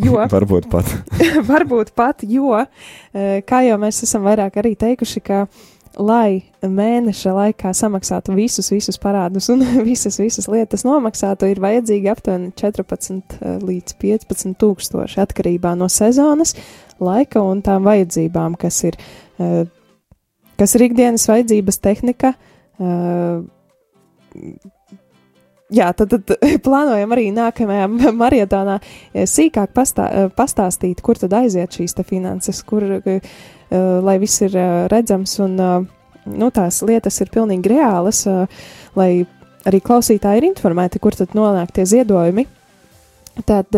Jo, 0.00 0.20
varbūt 0.36 0.70
pat. 0.72 0.94
varbūt 1.50 1.92
pat, 1.96 2.24
jo, 2.28 2.54
uh, 2.60 3.34
kā 3.46 3.64
jau 3.66 3.76
mēs 3.80 4.02
esam 4.06 4.26
vairāk 4.28 4.60
arī 4.62 4.74
teikuši, 4.80 5.22
ka, 5.24 5.44
lai 5.98 6.44
mēneša 6.62 7.32
laikā 7.34 7.72
samaksātu 7.74 8.36
visus, 8.36 8.68
visus 8.70 9.00
parādus 9.02 9.50
un 9.52 9.64
visas, 9.88 10.20
visas 10.22 10.46
lietas 10.50 10.86
nomaksātu, 10.86 11.50
ir 11.50 11.62
vajadzīgi 11.62 12.12
aptuveni 12.12 12.52
14 12.60 13.40
uh, 13.40 13.56
līdz 13.64 13.96
15 14.02 14.56
tūkstoši 14.60 15.22
atkarībā 15.24 15.74
no 15.78 15.90
sezonas, 15.90 16.54
laika 17.02 17.42
un 17.42 17.64
tām 17.66 17.88
vajadzībām, 17.88 18.58
kas 18.60 18.84
ir, 18.86 19.00
uh, 19.42 19.64
kas 20.60 20.76
ir 20.76 20.90
ikdienas 20.90 21.26
vajadzības 21.30 21.82
tehnika. 21.82 22.36
Uh, 22.80 23.42
jā, 25.74 25.90
tad, 25.96 26.14
tad 26.14 26.34
plānojam 26.64 27.14
arī 27.14 27.28
nākamajā 27.34 27.86
marietānā 28.22 28.78
eh, 28.80 29.26
sīkāk 29.30 29.74
pastā, 29.76 30.08
eh, 30.10 30.28
pastāstīt, 30.36 31.02
kur 31.04 31.20
tad 31.20 31.34
aiziet 31.40 31.78
šīs 31.78 31.96
finanses, 32.06 32.62
kur, 32.66 32.86
lai 33.70 34.16
viss 34.18 34.40
ir 34.42 34.54
redzams 34.90 35.36
un 35.44 35.52
nu, 35.54 36.48
tās 36.50 36.80
lietas 36.82 37.20
ir 37.22 37.28
pilnīgi 37.30 37.70
reālas, 37.70 38.24
lai 38.98 39.10
arī 39.68 39.78
klausītāji 39.84 40.40
ir 40.40 40.48
informēti, 40.48 40.98
kur 40.98 41.14
tad 41.14 41.36
nonāk 41.38 41.70
tie 41.76 41.84
ziedojumi. 41.86 42.48
Tad, 43.46 43.76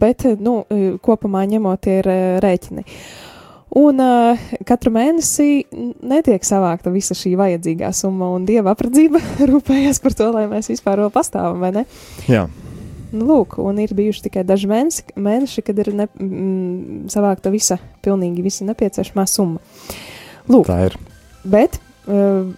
bet, 0.00 0.24
nu, 0.40 0.62
kopumā 1.04 1.44
ņemot, 1.50 1.90
ir 1.92 2.08
rēķini. 2.42 2.86
Uh, 2.86 3.25
Un 3.74 3.98
uh, 3.98 4.44
katru 4.68 4.92
mēnesi 4.94 5.66
netiek 6.06 6.44
savākta 6.46 6.92
visa 6.94 7.16
šī 7.18 7.32
vajadzīgā 7.40 7.90
summa, 7.96 8.28
un 8.36 8.46
dieva 8.46 8.76
apredzība 8.76 9.18
rūpējas 9.50 9.98
par 10.04 10.14
to, 10.16 10.30
lai 10.36 10.46
mēs 10.50 10.70
vispār 10.70 11.02
vēl 11.02 11.10
pastāvam, 11.14 11.58
vai 11.64 11.72
ne? 11.74 11.84
Jā. 12.30 12.46
Nu, 13.10 13.26
lūk, 13.26 13.58
un 13.62 13.78
ir 13.82 13.94
bijuši 13.96 14.26
tikai 14.28 14.46
daži 14.46 14.70
mēneši, 14.70 15.16
mēneši 15.18 15.66
kad 15.66 15.82
ir 15.82 15.92
ne, 15.98 16.06
mm, 16.06 17.10
savākta 17.12 17.50
visa, 17.54 17.78
pilnīgi 18.06 18.44
visa 18.44 18.66
nepieciešamā 18.68 19.26
summa. 19.30 19.62
Lūk, 20.50 20.70
tā 20.70 20.80
ir. 20.86 20.98
Bet 21.46 21.80
uh, 22.06 22.50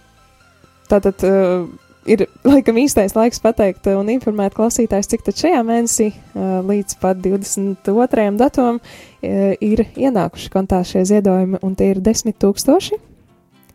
tātad. 0.89 1.25
Uh, 1.25 1.69
ir 2.07 2.25
laikam 2.47 2.77
īstais 2.79 3.15
laiks 3.17 3.41
pateikt 3.43 3.87
un 3.91 4.09
informēt 4.13 4.55
klausītājus, 4.57 5.09
cik 5.11 5.25
tad 5.27 5.39
šajā 5.39 5.61
mēnesī 5.67 6.09
līdz 6.35 6.97
pat 7.01 7.19
22. 7.23 8.27
datumam 8.39 8.79
ir 9.21 9.83
ienākuši 9.95 10.51
kontā 10.53 10.81
šie 10.87 11.05
ziedojumi, 11.09 11.59
un 11.65 11.75
tie 11.79 11.91
ir 11.93 12.03
10 12.03 12.37
tūkstoši 12.39 12.99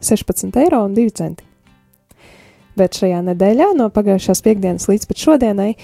16 0.04 0.56
eiro 0.64 0.84
un 0.84 0.96
2 0.96 1.14
centi. 1.16 1.44
Bet 2.74 2.96
šajā 2.98 3.20
nedēļā 3.28 3.70
no 3.78 3.90
pagājušās 3.94 4.42
piekdienas 4.42 4.88
līdz 4.90 5.06
pat 5.10 5.20
šodienai 5.22 5.74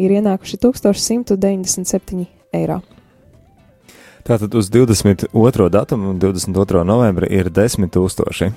ir 0.00 0.14
ienākuši 0.16 0.60
1197 0.62 2.24
eiro. 2.56 2.80
Tātad 4.28 4.52
uz 4.56 4.68
22. 4.72 5.68
datumu, 5.72 6.14
22. 6.20 6.82
novembri, 6.88 7.30
ir 7.32 7.48
10 7.52 7.88
tūkstoši. 7.92 8.50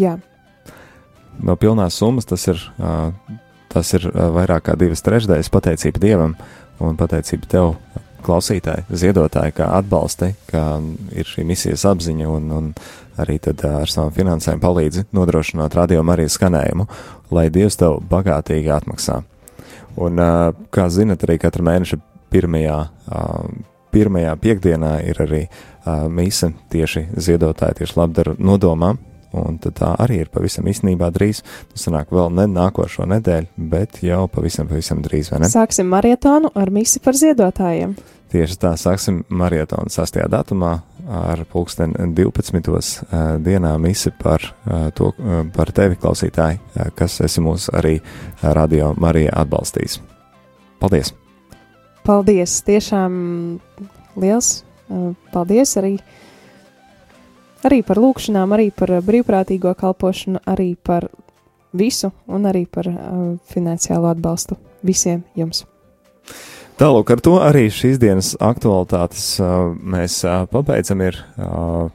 Jā 0.00 0.18
no 1.44 1.56
pilnās 1.60 1.98
summas 2.00 2.28
tas 2.28 2.46
ir, 2.50 2.60
tas 3.72 3.94
ir 3.96 4.06
vairāk 4.10 4.68
kā 4.68 4.76
divas 4.78 5.04
trešdaļas 5.06 5.52
pateicība 5.52 6.02
Dievam 6.02 6.36
un 6.80 6.96
pateicība 7.00 7.50
tev 7.50 7.74
klausītāji, 8.24 8.84
ziedotāji, 9.00 9.54
kā 9.56 9.70
atbalsti, 9.78 10.34
kā 10.50 10.64
ir 11.16 11.28
šī 11.28 11.44
misijas 11.48 11.86
apziņa 11.88 12.28
un, 12.28 12.50
un 12.52 12.68
arī 13.20 13.38
tad 13.42 13.62
ar 13.66 13.90
savām 13.90 14.12
finansēm 14.14 14.60
palīdzi 14.62 15.06
nodrošināt 15.16 15.76
radio 15.76 16.04
Marijas 16.06 16.36
skanējumu, 16.38 16.86
lai 17.34 17.48
Dievs 17.52 17.80
tev 17.80 18.00
bagātīgi 18.10 18.72
atmaksā. 18.76 19.20
Un, 20.00 20.20
kā 20.72 20.86
zinat, 20.92 21.24
arī 21.26 21.38
katra 21.42 21.64
mēneša 21.66 21.98
pirmajā, 22.30 22.78
pirmajā 23.94 24.34
piekdienā 24.44 24.94
ir 25.10 25.20
arī 25.24 25.42
mise 26.12 26.52
tieši 26.72 27.08
ziedotāji, 27.16 27.80
tieši 27.80 27.98
labdaru 27.98 28.36
nodomām, 28.38 29.00
un 29.36 29.58
tā 29.62 29.94
arī 30.00 30.20
ir 30.24 30.30
pavisam 30.32 30.68
īstenībā 30.70 31.10
drīz. 31.14 31.42
Tas 31.72 31.86
sanāk 31.86 32.12
vēl 32.14 32.32
ne 32.34 32.46
nākošo 32.50 33.06
nedēļu, 33.10 33.50
bet 33.70 34.00
jau 34.06 34.24
pavisam, 34.32 34.68
pavisam 34.70 35.02
drīz, 35.04 35.32
vai 35.32 35.42
ne? 35.44 35.50
Sāksim 35.52 35.90
marietonu 35.90 36.52
ar 36.54 36.72
misi 36.74 37.02
par 37.02 37.18
ziedotājiem. 37.18 37.96
Tieši 38.30 38.58
tā, 38.62 38.76
sāksim 38.78 39.24
marietonu 39.34 39.90
6. 39.90 40.20
datumā 40.30 40.76
ar 41.10 41.40
pulksten 41.50 41.96
12. 42.14 42.84
dienā 43.42 43.72
misi 43.82 44.12
par, 44.14 44.44
to, 44.94 45.10
par 45.56 45.72
tevi, 45.74 45.98
klausītāji, 45.98 46.60
kas 46.94 47.18
esi 47.26 47.42
mūs 47.42 47.66
arī 47.74 47.96
radio 48.42 48.92
Marija 49.02 49.34
atbalstījis. 49.42 49.98
Paldies! 50.78 51.10
Paldies! 52.06 52.54
Tiešām 52.70 53.12
liels 54.22 54.60
paldies 55.34 55.74
arī! 55.82 55.96
Arī 57.66 57.82
par 57.86 58.00
lūkšanām, 58.02 58.54
arī 58.56 58.70
par 58.74 58.92
brīvprātīgo 59.04 59.74
kalpošanu, 59.78 60.42
arī 60.48 60.74
par 60.76 61.08
visu 61.76 62.12
un 62.26 62.48
arī 62.50 62.64
par 62.66 62.88
uh, 62.90 63.36
finansiālo 63.52 64.10
atbalstu 64.10 64.58
visiem 64.86 65.22
jums. 65.38 65.64
Tālāk 66.80 67.12
ar 67.12 67.20
to 67.20 67.36
arī 67.44 67.66
šīs 67.68 67.98
dienas 68.00 68.32
aktualitātes 68.40 69.34
uh, 69.42 69.68
mēs 69.76 70.22
uh, 70.24 70.46
pabeidzam. 70.50 71.02
Ir, 71.04 71.18
uh, 71.36 71.90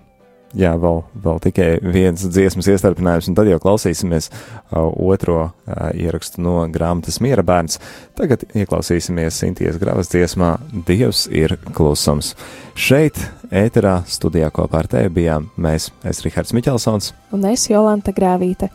jā, 0.57 0.73
vēl, 0.81 1.01
vēl 1.25 1.41
tikai 1.47 1.69
viens 1.83 2.23
dziesmas 2.25 2.69
iestarpinājums, 2.71 3.29
un 3.29 3.37
tad 3.37 3.49
jau 3.49 3.59
klausīsimies 3.63 4.29
uh, 4.31 4.85
otro 5.07 5.37
uh, 5.43 5.89
ierakstu 5.93 6.43
no 6.45 6.57
grāmatas 6.71 7.19
Miera 7.23 7.45
bērns. 7.45 7.79
Tagad 8.17 8.47
ieklausīsimies 8.55 9.41
Sintīs 9.43 9.79
Gravas 9.81 10.11
dziesmā 10.13 10.55
Dievs 10.87 11.25
ir 11.31 11.57
klusums. 11.75 12.33
Šeit, 12.75 13.19
ēterā, 13.51 13.99
studijā 14.09 14.51
kopā 14.55 14.83
ar 14.83 14.91
tevi 14.91 15.13
bijām 15.21 15.51
mēs, 15.61 15.91
es 16.07 16.23
Rihards 16.25 16.55
Miķelsons 16.55 17.13
un 17.35 17.45
es 17.51 17.69
Jolanta 17.69 18.15
Grāvīte. 18.15 18.71